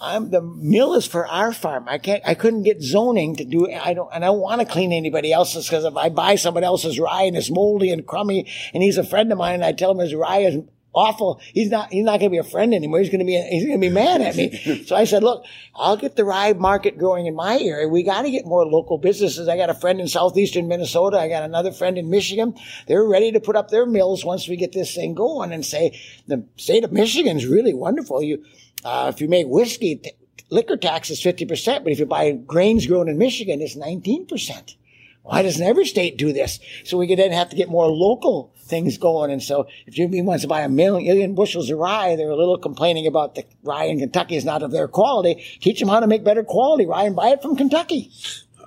I'm, 0.00 0.30
the 0.30 0.40
mill 0.40 0.94
is 0.94 1.06
for 1.06 1.26
our 1.26 1.52
farm. 1.52 1.84
I 1.86 1.98
can't, 1.98 2.22
I 2.26 2.32
couldn't 2.32 2.62
get 2.62 2.82
zoning 2.82 3.36
to 3.36 3.44
do 3.44 3.66
it. 3.66 3.74
I 3.74 3.92
don't, 3.92 4.08
and 4.14 4.24
I 4.24 4.28
don't 4.28 4.40
want 4.40 4.62
to 4.62 4.66
clean 4.66 4.90
anybody 4.90 5.34
else's 5.34 5.68
because 5.68 5.84
if 5.84 5.98
I 5.98 6.08
buy 6.08 6.36
somebody 6.36 6.64
else's 6.64 6.98
rye 6.98 7.24
and 7.24 7.36
it's 7.36 7.50
moldy 7.50 7.90
and 7.90 8.06
crummy 8.06 8.46
and 8.72 8.82
he's 8.82 8.96
a 8.96 9.04
friend 9.04 9.30
of 9.30 9.36
mine 9.36 9.56
and 9.56 9.64
I 9.66 9.72
tell 9.72 9.90
him 9.90 9.98
his 9.98 10.14
rye 10.14 10.38
is 10.38 10.64
awful. 10.94 11.40
He's 11.52 11.70
not, 11.70 11.92
he's 11.92 12.04
not 12.04 12.20
going 12.20 12.30
to 12.30 12.34
be 12.34 12.38
a 12.38 12.44
friend 12.44 12.72
anymore. 12.72 13.00
He's 13.00 13.10
going 13.10 13.20
to 13.20 13.24
be, 13.24 13.40
he's 13.50 13.64
going 13.64 13.80
to 13.80 13.86
be 13.86 13.92
mad 13.92 14.20
at 14.20 14.36
me. 14.36 14.84
so 14.86 14.96
I 14.96 15.04
said, 15.04 15.22
look, 15.22 15.44
I'll 15.74 15.96
get 15.96 16.16
the 16.16 16.24
rye 16.24 16.52
market 16.52 16.96
growing 16.98 17.26
in 17.26 17.34
my 17.34 17.58
area. 17.58 17.88
We 17.88 18.02
got 18.02 18.22
to 18.22 18.30
get 18.30 18.46
more 18.46 18.64
local 18.64 18.98
businesses. 18.98 19.48
I 19.48 19.56
got 19.56 19.70
a 19.70 19.74
friend 19.74 20.00
in 20.00 20.08
southeastern 20.08 20.68
Minnesota. 20.68 21.18
I 21.18 21.28
got 21.28 21.42
another 21.42 21.72
friend 21.72 21.98
in 21.98 22.10
Michigan. 22.10 22.54
They're 22.86 23.04
ready 23.04 23.32
to 23.32 23.40
put 23.40 23.56
up 23.56 23.70
their 23.70 23.86
mills 23.86 24.24
once 24.24 24.48
we 24.48 24.56
get 24.56 24.72
this 24.72 24.94
thing 24.94 25.14
going 25.14 25.52
and 25.52 25.64
say 25.64 26.00
the 26.26 26.44
state 26.56 26.84
of 26.84 26.92
Michigan's 26.92 27.46
really 27.46 27.74
wonderful. 27.74 28.22
You, 28.22 28.44
uh, 28.84 29.10
if 29.12 29.20
you 29.20 29.28
make 29.28 29.46
whiskey, 29.48 29.96
t- 29.96 30.12
liquor 30.50 30.76
tax 30.76 31.10
is 31.10 31.20
50%, 31.20 31.82
but 31.82 31.92
if 31.92 31.98
you 31.98 32.06
buy 32.06 32.32
grains 32.32 32.86
grown 32.86 33.08
in 33.08 33.18
Michigan, 33.18 33.60
it's 33.60 33.76
19%. 33.76 34.76
Why 35.24 35.40
doesn't 35.40 35.66
every 35.66 35.86
state 35.86 36.18
do 36.18 36.34
this? 36.34 36.60
So 36.84 36.98
we 36.98 37.08
could 37.08 37.18
then 37.18 37.32
have 37.32 37.48
to 37.48 37.56
get 37.56 37.70
more 37.70 37.88
local 37.88 38.52
things 38.58 38.98
going. 38.98 39.30
And 39.30 39.42
so 39.42 39.66
if 39.86 39.94
Jim 39.94 40.10
Beam 40.10 40.26
wants 40.26 40.42
to 40.42 40.48
buy 40.48 40.60
a 40.60 40.68
million 40.68 41.34
bushels 41.34 41.70
of 41.70 41.78
rye, 41.78 42.14
they're 42.14 42.30
a 42.30 42.36
little 42.36 42.58
complaining 42.58 43.06
about 43.06 43.34
the 43.34 43.46
rye 43.62 43.84
in 43.84 43.98
Kentucky 43.98 44.36
is 44.36 44.44
not 44.44 44.62
of 44.62 44.70
their 44.70 44.86
quality. 44.86 45.42
Teach 45.60 45.80
them 45.80 45.88
how 45.88 46.00
to 46.00 46.06
make 46.06 46.24
better 46.24 46.44
quality 46.44 46.84
rye 46.84 47.04
and 47.04 47.16
buy 47.16 47.28
it 47.28 47.40
from 47.40 47.56
Kentucky. 47.56 48.10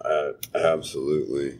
Uh, 0.02 0.32
absolutely. 0.56 1.60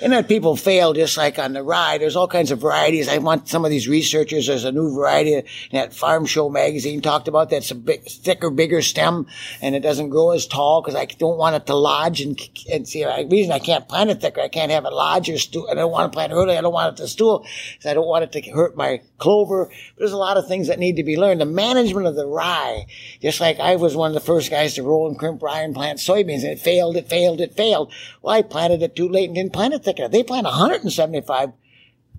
And 0.00 0.12
that 0.12 0.28
people 0.28 0.56
fail 0.56 0.92
just 0.92 1.16
like 1.16 1.38
on 1.38 1.52
the 1.52 1.62
rye. 1.62 1.98
There's 1.98 2.16
all 2.16 2.28
kinds 2.28 2.50
of 2.50 2.60
varieties. 2.60 3.08
I 3.08 3.18
want 3.18 3.48
some 3.48 3.64
of 3.64 3.70
these 3.70 3.88
researchers. 3.88 4.46
There's 4.46 4.64
a 4.64 4.72
new 4.72 4.94
variety 4.94 5.34
in 5.34 5.44
that 5.72 5.94
Farm 5.94 6.26
Show 6.26 6.48
magazine 6.48 7.00
talked 7.00 7.28
about 7.28 7.50
that's 7.50 7.70
a 7.70 7.74
big, 7.74 8.04
thicker, 8.04 8.50
bigger 8.50 8.82
stem 8.82 9.26
and 9.60 9.74
it 9.74 9.80
doesn't 9.80 10.10
grow 10.10 10.30
as 10.30 10.46
tall 10.46 10.82
because 10.82 10.94
I 10.94 11.06
don't 11.06 11.38
want 11.38 11.56
it 11.56 11.66
to 11.66 11.74
lodge 11.74 12.20
and, 12.20 12.40
and 12.72 12.86
see, 12.86 13.04
the 13.04 13.28
reason 13.30 13.52
I 13.52 13.58
can't 13.58 13.88
plant 13.88 14.10
it 14.10 14.20
thicker, 14.20 14.40
I 14.40 14.48
can't 14.48 14.72
have 14.72 14.84
it 14.84 14.92
lodge 14.92 15.28
or 15.28 15.38
stool. 15.38 15.68
I 15.70 15.74
don't 15.74 15.92
want 15.92 16.10
to 16.10 16.16
plant 16.16 16.32
it 16.32 16.36
early. 16.36 16.56
I 16.56 16.60
don't 16.60 16.72
want 16.72 16.98
it 16.98 17.02
to 17.02 17.08
stool 17.08 17.46
because 17.72 17.90
I 17.90 17.94
don't 17.94 18.06
want 18.06 18.24
it 18.24 18.32
to 18.32 18.50
hurt 18.50 18.76
my 18.76 19.02
clover. 19.18 19.66
But 19.66 19.98
there's 19.98 20.12
a 20.12 20.16
lot 20.16 20.36
of 20.36 20.48
things 20.48 20.68
that 20.68 20.78
need 20.78 20.96
to 20.96 21.04
be 21.04 21.16
learned. 21.16 21.40
The 21.40 21.46
management 21.46 22.06
of 22.06 22.16
the 22.16 22.26
rye, 22.26 22.86
just 23.20 23.40
like 23.40 23.60
I 23.60 23.76
was 23.76 23.96
one 23.96 24.10
of 24.10 24.14
the 24.14 24.20
first 24.20 24.50
guys 24.50 24.74
to 24.74 24.82
roll 24.82 25.08
and 25.08 25.18
crimp 25.18 25.42
rye 25.42 25.60
and 25.60 25.74
plant 25.74 25.98
soybeans 25.98 26.42
and 26.42 26.52
it 26.52 26.60
failed, 26.60 26.96
it 26.96 27.08
failed, 27.08 27.40
it 27.40 27.54
failed. 27.56 27.92
Well, 28.20 28.34
I 28.34 28.42
planted 28.42 28.82
it 28.82 28.96
too 28.96 29.08
late 29.08 29.26
and 29.26 29.34
didn't 29.34 29.52
plant 29.52 29.71
They 29.78 30.22
plant 30.22 30.44
175 30.44 31.52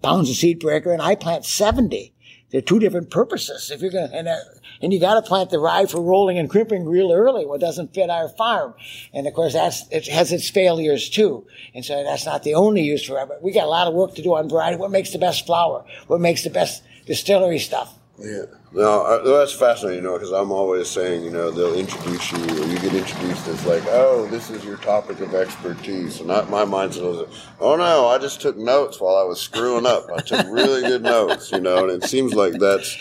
pounds 0.01 0.29
of 0.29 0.35
seed 0.35 0.59
per 0.59 0.71
acre, 0.71 0.91
and 0.91 1.01
I 1.01 1.15
plant 1.15 1.45
70. 1.45 2.13
They're 2.51 2.61
two 2.61 2.77
different 2.77 3.09
purposes. 3.09 3.71
If 3.71 3.81
you're 3.81 3.89
going 3.89 4.11
to, 4.11 4.15
and, 4.15 4.27
uh, 4.27 4.37
and 4.79 4.93
you 4.93 4.99
got 4.99 5.15
to 5.15 5.23
plant 5.23 5.49
the 5.49 5.57
rye 5.57 5.87
for 5.87 5.99
rolling 5.99 6.37
and 6.37 6.47
crimping 6.47 6.85
real 6.85 7.11
early. 7.11 7.47
What 7.47 7.59
doesn't 7.59 7.95
fit 7.95 8.11
our 8.11 8.29
farm, 8.29 8.75
and 9.11 9.25
of 9.25 9.33
course 9.33 9.53
that's 9.53 9.87
it 9.89 10.07
has 10.07 10.31
its 10.31 10.51
failures 10.51 11.09
too. 11.09 11.47
And 11.73 11.83
so 11.83 12.03
that's 12.03 12.27
not 12.27 12.43
the 12.43 12.53
only 12.53 12.83
use 12.83 13.05
for 13.05 13.19
it. 13.19 13.27
But 13.27 13.41
we 13.41 13.53
got 13.53 13.65
a 13.65 13.69
lot 13.69 13.87
of 13.87 13.95
work 13.95 14.13
to 14.15 14.21
do 14.21 14.35
on 14.35 14.49
variety. 14.49 14.77
What 14.77 14.91
makes 14.91 15.09
the 15.09 15.17
best 15.17 15.47
flour? 15.47 15.83
What 16.05 16.21
makes 16.21 16.43
the 16.43 16.51
best 16.51 16.83
distillery 17.07 17.57
stuff? 17.57 17.97
Yeah. 18.19 18.43
No, 18.71 19.23
that's 19.23 19.53
fascinating, 19.53 20.03
you 20.03 20.09
know, 20.09 20.13
because 20.13 20.31
I'm 20.31 20.51
always 20.51 20.89
saying, 20.89 21.23
you 21.23 21.31
know, 21.31 21.51
they'll 21.51 21.75
introduce 21.75 22.31
you, 22.31 22.39
or 22.39 22.65
you 22.65 22.79
get 22.79 22.93
introduced 22.93 23.47
as 23.47 23.65
like, 23.65 23.83
oh, 23.87 24.27
this 24.27 24.49
is 24.49 24.63
your 24.63 24.77
topic 24.77 25.19
of 25.19 25.35
expertise. 25.35 26.21
And 26.21 26.31
I, 26.31 26.43
my 26.45 26.63
mindset 26.63 27.03
was, 27.03 27.27
oh 27.59 27.75
no, 27.75 28.07
I 28.07 28.17
just 28.17 28.41
took 28.41 28.57
notes 28.57 28.99
while 28.99 29.15
I 29.15 29.23
was 29.23 29.39
screwing 29.39 29.85
up. 29.85 30.07
I 30.15 30.21
took 30.21 30.45
really 30.47 30.81
good 30.81 31.03
notes, 31.03 31.51
you 31.51 31.59
know, 31.59 31.87
and 31.87 32.03
it 32.03 32.07
seems 32.07 32.33
like 32.33 32.53
that's, 32.53 32.97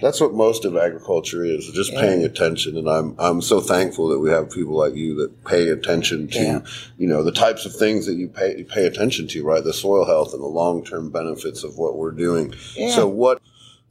that's 0.00 0.20
what 0.20 0.32
most 0.32 0.64
of 0.64 0.76
agriculture 0.76 1.44
is, 1.44 1.68
just 1.72 1.92
paying 1.94 2.24
attention. 2.24 2.76
And 2.76 2.88
I'm, 2.88 3.14
I'm 3.18 3.42
so 3.42 3.60
thankful 3.60 4.08
that 4.08 4.20
we 4.20 4.30
have 4.30 4.50
people 4.50 4.74
like 4.74 4.94
you 4.94 5.16
that 5.16 5.44
pay 5.44 5.68
attention 5.68 6.28
to, 6.28 6.38
yeah. 6.38 6.60
you 6.98 7.06
know, 7.08 7.22
the 7.22 7.32
types 7.32 7.64
of 7.64 7.74
things 7.74 8.06
that 8.06 8.14
you 8.14 8.28
pay, 8.28 8.58
you 8.58 8.64
pay 8.64 8.86
attention 8.86 9.28
to, 9.28 9.44
right? 9.44 9.62
The 9.62 9.72
soil 9.72 10.04
health 10.04 10.32
and 10.34 10.42
the 10.42 10.46
long 10.46 10.84
term 10.84 11.10
benefits 11.10 11.64
of 11.64 11.78
what 11.78 11.96
we're 11.96 12.12
doing. 12.12 12.54
Yeah. 12.76 12.90
So 12.90 13.08
what, 13.08 13.40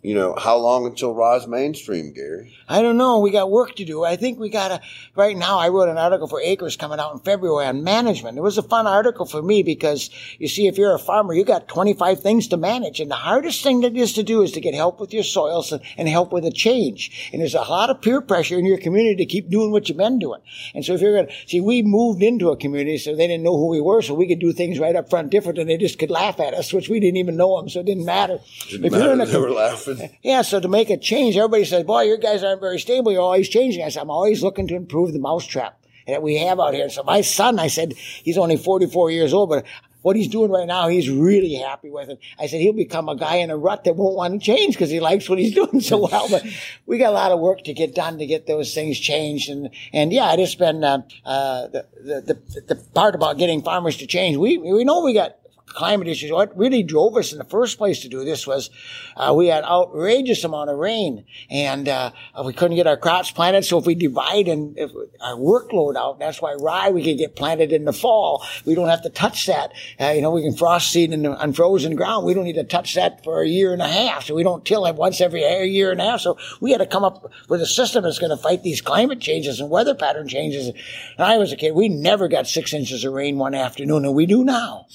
you 0.02 0.16
know, 0.16 0.36
how 0.36 0.58
long 0.58 0.88
until 0.88 1.14
Rise 1.14 1.48
mainstream, 1.48 2.12
Gary? 2.12 2.56
I 2.68 2.82
don't 2.82 2.98
know. 2.98 3.20
We 3.20 3.30
got 3.30 3.52
work 3.52 3.76
to 3.76 3.86
do. 3.86 4.04
I 4.04 4.16
think 4.16 4.40
we 4.40 4.50
got 4.50 4.70
to, 4.70 4.82
right 5.16 5.38
now, 5.38 5.60
I 5.60 5.70
wrote 5.70 5.90
an 5.90 5.98
article 6.00 6.28
for 6.28 6.42
Acres 6.42 6.76
coming 6.76 7.00
out 7.00 7.14
in 7.14 7.20
February 7.20 7.68
on 7.68 7.84
management. 7.84 8.38
It 8.38 8.42
was 8.42 8.58
a 8.58 8.64
fun 8.64 8.88
article 8.88 9.28
for 9.28 9.44
me 9.44 9.62
because 9.62 10.10
you 10.40 10.48
see, 10.48 10.66
if 10.68 10.78
you're 10.78 10.96
a 10.96 11.00
farmer, 11.00 11.34
you 11.36 11.46
got 11.46 11.68
25 11.68 12.20
things 12.20 12.48
to 12.48 12.58
manage. 12.58 13.00
And 13.00 13.12
the 13.12 13.16
hardest 13.16 13.62
thing 13.64 13.82
that 13.82 13.96
is 13.96 14.14
to 14.14 14.24
do 14.24 14.42
is 14.42 14.52
to 14.54 14.62
get 14.62 14.74
help 14.74 15.00
with 15.00 15.14
your 15.14 15.24
soils 15.24 15.72
and, 15.72 15.84
and 15.98 16.10
help 16.10 16.32
with 16.32 16.46
a 16.46 16.52
change. 16.52 17.30
And 17.32 17.40
there's 17.40 17.54
a 17.54 17.62
lot 17.62 17.92
of 17.92 18.02
peer 18.02 18.22
pressure 18.22 18.58
in 18.58 18.66
your 18.66 18.80
community 18.80 19.18
to 19.18 19.26
keep 19.26 19.50
doing 19.50 19.72
what 19.72 19.88
you've 19.88 20.00
been 20.00 20.18
doing. 20.18 20.42
And 20.74 20.84
so 20.84 20.94
if 20.94 21.02
you're 21.02 21.14
going 21.14 21.28
to, 21.28 21.34
see, 21.48 21.62
we 21.62 21.84
moved 21.84 22.24
into 22.24 22.50
a 22.50 22.58
community 22.58 22.98
so 22.98 23.16
they 23.16 23.28
didn't 23.28 23.44
know 23.44 23.56
who 23.56 23.68
we 23.68 23.82
were, 23.82 24.02
so 24.02 24.16
we 24.16 24.28
could 24.28 24.40
do 24.40 24.52
things 24.52 24.80
right 24.80 24.96
up 24.96 25.12
front 25.12 25.30
different 25.30 25.60
and 25.60 25.70
they 25.70 25.78
just 25.78 26.00
could 26.00 26.10
laugh 26.10 26.40
at 26.40 26.56
us, 26.56 26.74
which 26.74 26.90
we 26.90 27.00
didn't 27.00 27.18
even 27.18 27.38
know 27.38 27.60
them, 27.60 27.70
so 27.70 27.82
it 27.82 27.86
didn't 27.86 28.06
matter. 28.06 28.40
Didn't 28.68 28.86
if 28.86 28.92
matter 28.92 29.04
you're 29.04 29.14
in 29.14 29.22
a, 29.22 29.26
they 29.28 29.38
were 29.38 29.52
laughing. 29.52 29.91
yeah, 30.24 30.42
so 30.42 30.60
to 30.60 30.68
make 30.68 30.90
a 30.90 30.98
change, 30.98 31.38
everybody 31.38 31.66
says, 31.66 31.84
boy, 31.84 32.04
your 32.04 32.18
guys 32.18 32.44
aren't 32.44 32.62
very 32.62 32.80
stable. 32.80 33.12
You're 33.12 33.22
always 33.22 33.50
changing. 33.50 33.84
I 33.84 33.90
said, 33.90 34.02
I'm 34.02 34.10
always 34.10 34.44
looking 34.44 34.68
to 34.68 34.76
improve 34.76 35.14
the 35.14 35.20
mousetrap 35.20 35.78
that 36.08 36.22
we 36.22 36.38
have 36.38 36.60
out 36.60 36.74
here. 36.74 36.90
So 36.90 37.04
my 37.04 37.22
son, 37.22 37.60
I 37.60 37.68
said, 37.68 37.94
he's 37.94 38.38
only 38.38 38.58
44 38.58 39.12
years 39.12 39.34
old, 39.34 39.50
but 39.50 39.66
what 40.02 40.16
he's 40.16 40.28
doing 40.28 40.50
right 40.52 40.68
now, 40.68 40.88
he's 40.88 41.10
really 41.10 41.54
happy 41.54 41.92
with 41.92 42.10
it. 42.10 42.20
I 42.40 42.48
said, 42.48 42.60
he'll 42.60 42.74
become 42.74 43.08
a 43.08 43.16
guy 43.16 43.36
in 43.36 43.52
a 43.52 43.58
rut 43.58 43.84
that 43.84 43.96
won't 43.96 44.16
want 44.16 44.34
to 44.34 44.40
change 44.40 44.74
because 44.74 44.90
he 44.90 45.00
likes 45.00 45.30
what 45.30 45.38
he's 45.38 45.54
doing 45.56 45.80
so 45.80 46.08
well. 46.08 46.28
But 46.30 46.46
we 46.86 46.98
got 46.98 47.10
a 47.10 47.12
lot 47.12 47.32
of 47.32 47.40
work 47.40 47.64
to 47.66 47.74
get 47.74 47.94
done 47.94 48.18
to 48.18 48.26
get 48.26 48.48
those 48.48 48.74
things 48.74 49.00
changed. 49.00 49.50
And, 49.50 49.70
and 49.94 50.12
yeah, 50.12 50.34
it's 50.34 50.56
been, 50.56 50.84
uh, 50.84 51.04
uh, 51.26 51.68
the, 51.68 51.86
the, 52.04 52.22
the, 52.22 52.62
the 52.68 52.76
part 52.76 53.16
about 53.16 53.38
getting 53.38 53.62
farmers 53.62 53.98
to 53.98 54.08
change. 54.08 54.38
We, 54.38 54.58
we 54.58 54.84
know 54.84 55.04
we 55.04 55.14
got 55.14 55.38
climate 55.72 56.08
issues. 56.08 56.32
What 56.32 56.58
really 56.58 56.84
drove 56.84 57.16
us 57.18 57.32
in 57.32 57.38
the 57.38 57.44
first 57.44 57.78
place 57.78 58.02
to 58.02 58.10
do 58.10 58.24
this 58.24 58.46
was 58.46 58.70
uh, 59.16 59.34
we 59.36 59.48
had 59.48 59.64
outrageous 59.64 60.44
amount 60.44 60.70
of 60.70 60.78
rain, 60.78 61.26
and 61.50 61.88
uh, 61.88 62.12
we 62.46 62.54
couldn't 62.54 62.78
get 62.78 62.88
our 62.88 62.98
crops 62.98 63.32
planted. 63.32 63.66
So 63.66 63.78
if 63.78 63.86
we 63.86 63.96
divide 63.96 64.48
and 64.48 64.78
if 64.78 64.92
our 65.22 65.36
workload 65.36 65.96
out, 65.96 66.20
that's 66.20 66.42
why 66.42 66.54
rye 66.54 66.90
we 66.90 67.04
can 67.04 67.18
get 67.18 67.36
planted 67.36 67.72
in 67.72 67.86
the 67.86 67.94
fall. 67.94 68.46
We 68.66 68.76
don't 68.76 68.90
have 68.90 69.04
to 69.04 69.10
touch 69.10 69.48
that. 69.48 69.72
Uh, 70.00 70.10
you 70.10 70.22
know, 70.22 70.32
we 70.32 70.42
can 70.42 70.56
frost 70.56 70.92
seed 70.92 71.14
in 71.14 71.24
the 71.24 71.42
unfrozen 71.42 71.96
ground. 71.96 72.26
We 72.26 72.34
don't 72.34 72.46
need 72.46 72.54
to 72.54 72.64
touch 72.64 72.96
that 72.96 73.24
for 73.24 73.42
a 73.42 73.48
year 73.48 73.74
and 73.74 73.82
a 73.82 73.88
half. 73.88 74.26
So 74.26 74.36
we 74.36 74.44
don't 74.44 74.66
till 74.66 74.86
it 74.86 74.96
once 74.96 75.22
every 75.22 75.42
year 75.42 75.92
and 75.92 76.02
a 76.02 76.04
half. 76.04 76.22
So 76.22 76.38
we 76.60 76.72
had 76.72 76.80
to 76.80 76.86
come 76.86 77.04
up 77.04 77.32
with 77.50 77.62
a 77.62 77.66
system 77.66 78.04
that's 78.04 78.20
going 78.20 78.36
to 78.36 78.38
fight 78.38 78.64
these 78.64 78.82
climate 78.82 79.20
changes 79.20 79.60
and 79.60 79.70
weather 79.70 79.96
pattern 79.96 80.28
changes. 80.28 80.68
And 80.68 80.76
I 81.18 81.38
was 81.38 81.52
a 81.52 81.56
kid. 81.56 81.74
We 81.74 81.90
never 81.90 82.28
got 82.28 82.48
six 82.48 82.74
inches 82.74 83.04
of 83.04 83.14
rain 83.14 83.38
one 83.38 83.56
afternoon, 83.56 84.06
and 84.06 84.16
we 84.16 84.26
do 84.26 84.44
now. 84.44 84.88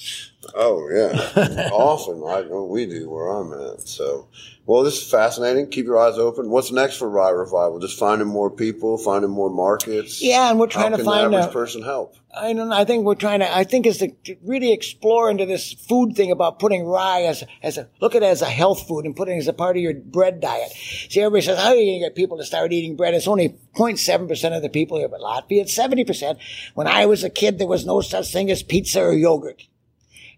Oh 0.55 0.87
yeah, 0.91 1.69
often 1.73 2.15
I 2.17 2.47
know 2.47 2.59
oh, 2.59 2.65
we 2.65 2.85
do 2.85 3.09
where 3.09 3.27
I'm 3.27 3.53
at. 3.53 3.87
So, 3.87 4.27
well, 4.65 4.83
this 4.83 5.01
is 5.01 5.09
fascinating. 5.09 5.69
Keep 5.69 5.85
your 5.85 5.97
eyes 5.97 6.17
open. 6.17 6.49
What's 6.49 6.71
next 6.71 6.97
for 6.97 7.09
Rye 7.09 7.31
Revival? 7.31 7.79
Just 7.79 7.97
finding 7.97 8.27
more 8.27 8.49
people, 8.49 8.97
finding 8.97 9.31
more 9.31 9.49
markets. 9.49 10.21
Yeah, 10.21 10.49
and 10.49 10.59
we're 10.59 10.67
trying 10.67 10.91
How 10.91 10.97
to 10.97 11.03
find 11.03 11.33
the 11.33 11.37
average 11.37 11.49
a- 11.49 11.53
person 11.53 11.81
help. 11.81 12.15
I 12.35 12.53
don't 12.53 12.69
know. 12.69 12.75
I 12.75 12.85
think 12.85 13.03
we're 13.03 13.15
trying 13.15 13.39
to, 13.39 13.51
I 13.51 13.63
think 13.63 13.87
is 13.87 13.97
to 13.97 14.11
really 14.43 14.71
explore 14.71 15.31
into 15.31 15.47
this 15.47 15.73
food 15.73 16.15
thing 16.15 16.31
about 16.31 16.59
putting 16.59 16.85
rye 16.85 17.23
as, 17.23 17.43
as 17.63 17.79
a, 17.79 17.89
look 17.99 18.13
at 18.13 18.21
it 18.21 18.27
as 18.27 18.43
a 18.43 18.49
health 18.49 18.87
food 18.87 19.05
and 19.05 19.15
putting 19.15 19.37
it 19.37 19.39
as 19.39 19.47
a 19.47 19.53
part 19.53 19.75
of 19.75 19.81
your 19.81 19.95
bread 19.95 20.39
diet. 20.39 20.69
See, 20.71 21.19
everybody 21.19 21.41
says, 21.41 21.57
how 21.57 21.69
are 21.69 21.75
you 21.75 21.85
going 21.91 22.01
to 22.01 22.05
get 22.05 22.15
people 22.15 22.37
to 22.37 22.45
start 22.45 22.73
eating 22.73 22.95
bread? 22.95 23.15
It's 23.15 23.27
only 23.27 23.57
0.7% 23.75 24.55
of 24.55 24.61
the 24.61 24.69
people 24.69 24.99
here, 24.99 25.07
but 25.07 25.19
Latvia, 25.19 25.61
it's 25.61 25.75
70%. 25.75 26.37
When 26.75 26.85
I 26.85 27.07
was 27.07 27.23
a 27.23 27.29
kid, 27.29 27.57
there 27.57 27.65
was 27.65 27.87
no 27.87 28.01
such 28.01 28.31
thing 28.31 28.51
as 28.51 28.61
pizza 28.61 29.01
or 29.01 29.13
yogurt. 29.13 29.63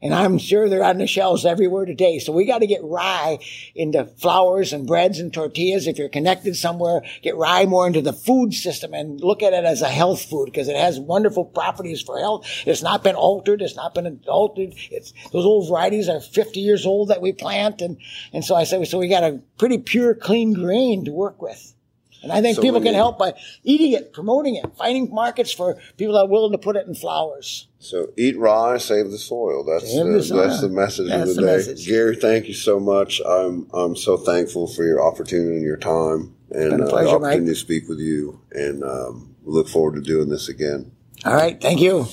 And 0.02 0.14
I'm 0.14 0.38
sure 0.38 0.70
they're 0.70 0.84
on 0.84 0.98
the 0.98 1.08
shelves 1.08 1.46
everywhere 1.46 1.86
today. 1.86 2.20
So 2.20 2.32
we 2.32 2.46
got 2.46 2.60
to 2.60 2.68
get 2.68 2.84
rye 2.84 3.40
into 3.76 4.06
flours 4.06 4.72
and 4.72 4.88
breads 4.88 5.20
and 5.20 5.34
tortillas. 5.34 5.88
If 5.88 5.98
you're 5.98 6.08
connected 6.08 6.56
somewhere, 6.56 7.02
get 7.22 7.36
rye 7.36 7.66
more 7.66 7.86
into 7.86 8.02
the 8.02 8.14
food 8.14 8.54
system 8.54 8.94
and 8.94 9.20
look 9.20 9.44
at 9.44 9.52
it 9.52 9.66
as 9.66 9.82
a 9.82 9.90
health 9.90 10.24
food 10.24 10.46
because 10.46 10.70
it 10.70 10.78
has 10.78 11.00
wonderful 11.00 11.44
properties 11.44 12.02
for 12.02 12.18
health. 12.18 12.48
It's 12.66 12.82
not 12.82 13.04
been 13.04 13.16
altered. 13.16 13.62
It's 13.62 13.76
not 13.76 13.94
been 13.94 14.22
altered. 14.28 14.74
It's 14.90 15.14
those 15.34 15.46
old 15.46 15.68
varieties 15.68 16.08
are 16.08 16.22
50 16.22 16.62
years 16.62 16.86
old 16.86 17.10
that 17.10 17.22
we 17.22 17.34
plant. 17.34 17.82
And, 17.82 17.98
and 18.32 18.46
so 18.46 18.56
I 18.56 18.64
said, 18.64 18.88
so 18.88 19.00
we 19.00 19.10
got 19.10 19.24
a 19.24 19.42
pretty 19.58 19.80
pure, 19.80 20.16
clean 20.16 20.54
grain 20.54 21.04
to 21.06 21.12
work 21.12 21.42
with. 21.42 21.76
And 22.22 22.32
I 22.32 22.42
think 22.42 22.56
So 22.58 22.62
people 22.62 22.82
can 22.82 22.94
help 22.94 23.18
by 23.18 23.34
eating 23.64 23.94
it, 23.94 24.12
promoting 24.14 24.56
it, 24.56 24.66
finding 24.78 25.10
markets 25.14 25.52
for 25.54 25.76
people 25.98 26.16
that 26.16 26.22
are 26.22 26.28
willing 26.28 26.52
to 26.52 26.58
put 26.58 26.76
it 26.76 26.86
in 26.86 26.94
flours. 26.96 27.68
So 27.80 28.08
eat 28.18 28.38
rye, 28.38 28.78
save 28.78 29.10
the 29.12 29.18
soil. 29.18 29.64
That's 29.64 29.94
the, 29.96 30.04
the 30.04 30.22
soil. 30.24 30.38
that's 30.48 30.62
the 30.62 30.70
message 30.70 31.08
That's 31.10 31.30
of 31.30 31.36
the, 31.38 31.42
the 31.42 31.48
day. 31.48 31.56
message. 31.56 31.88
Gary, 31.88 32.16
thank 32.18 32.48
you 32.48 32.54
so 32.54 32.80
much. 32.80 33.22
I'm 33.26 33.68
I'm 33.74 33.96
so 33.96 34.18
thankful 34.18 34.68
for 34.68 34.84
your 34.84 35.02
opportunity 35.02 35.56
and 35.56 35.64
your 35.64 35.78
time 35.78 36.36
and 36.52 36.72
Been 36.72 36.82
uh, 36.84 36.88
pleasure, 36.90 37.06
the 37.10 37.16
opportunity 37.16 37.40
Mike. 37.42 37.48
to 37.48 37.56
speak 37.56 37.88
with 37.88 38.00
you. 38.00 38.42
And 38.52 38.84
um, 38.84 39.36
we 39.44 39.54
look 39.54 39.70
forward 39.70 39.96
to 39.96 40.02
doing 40.02 40.28
this 40.30 40.50
again. 40.50 40.92
All 41.26 41.34
right. 41.34 41.60
Thank 41.62 41.80
you. 41.80 42.08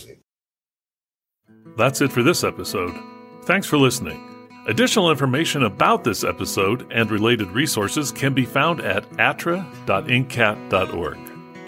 That's 1.76 2.00
it 2.00 2.12
for 2.12 2.22
this 2.22 2.44
episode. 2.44 2.94
Thanks 3.44 3.66
for 3.66 3.76
listening. 3.76 4.35
Additional 4.66 5.12
information 5.12 5.62
about 5.62 6.02
this 6.02 6.24
episode 6.24 6.90
and 6.90 7.08
related 7.08 7.48
resources 7.52 8.10
can 8.10 8.34
be 8.34 8.44
found 8.44 8.80
at 8.80 9.04
attra.ncat.org. 9.20 9.72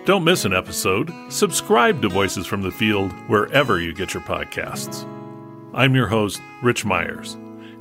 Don't 0.04 0.24
miss 0.24 0.44
an 0.44 0.52
episode. 0.52 1.12
Subscribe 1.28 2.02
to 2.02 2.08
Voices 2.08 2.44
from 2.44 2.60
the 2.62 2.72
Field 2.72 3.12
wherever 3.28 3.78
you 3.80 3.94
get 3.94 4.14
your 4.14 4.22
podcasts. 4.24 5.06
I'm 5.72 5.94
your 5.94 6.08
host, 6.08 6.40
Rich 6.60 6.84
Myers. 6.84 7.36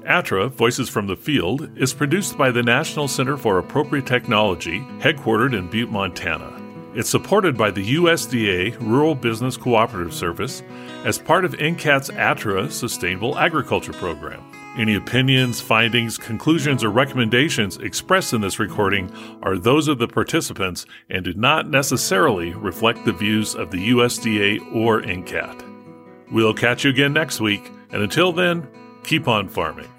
ATTRA, 0.05 0.49
Voices 0.49 0.87
from 0.87 1.07
the 1.07 1.15
Field, 1.15 1.75
is 1.75 1.95
produced 1.95 2.37
by 2.37 2.51
the 2.51 2.61
National 2.61 3.07
Center 3.07 3.37
for 3.37 3.57
Appropriate 3.57 4.05
Technology, 4.05 4.81
headquartered 4.99 5.57
in 5.57 5.67
Butte, 5.67 5.89
Montana. 5.89 6.61
It's 6.93 7.09
supported 7.09 7.57
by 7.57 7.71
the 7.71 7.95
USDA 7.95 8.77
Rural 8.81 9.15
Business 9.15 9.57
Cooperative 9.57 10.13
Service 10.13 10.61
as 11.05 11.17
part 11.17 11.43
of 11.43 11.53
NCAT's 11.53 12.11
ATTRA 12.11 12.69
Sustainable 12.71 13.35
Agriculture 13.39 13.93
Program. 13.93 14.43
Any 14.77 14.93
opinions, 14.93 15.59
findings, 15.59 16.19
conclusions, 16.19 16.83
or 16.83 16.91
recommendations 16.91 17.77
expressed 17.77 18.33
in 18.33 18.41
this 18.41 18.59
recording 18.59 19.11
are 19.41 19.57
those 19.57 19.87
of 19.87 19.97
the 19.97 20.07
participants 20.07 20.85
and 21.09 21.25
do 21.25 21.33
not 21.33 21.67
necessarily 21.67 22.53
reflect 22.53 23.03
the 23.03 23.11
views 23.11 23.55
of 23.55 23.71
the 23.71 23.89
USDA 23.89 24.75
or 24.75 25.01
NCAT. 25.01 25.63
We'll 26.31 26.53
catch 26.53 26.83
you 26.83 26.91
again 26.91 27.11
next 27.11 27.41
week, 27.41 27.71
and 27.89 28.03
until 28.03 28.31
then, 28.31 28.67
keep 29.03 29.27
on 29.27 29.49
farming. 29.49 29.89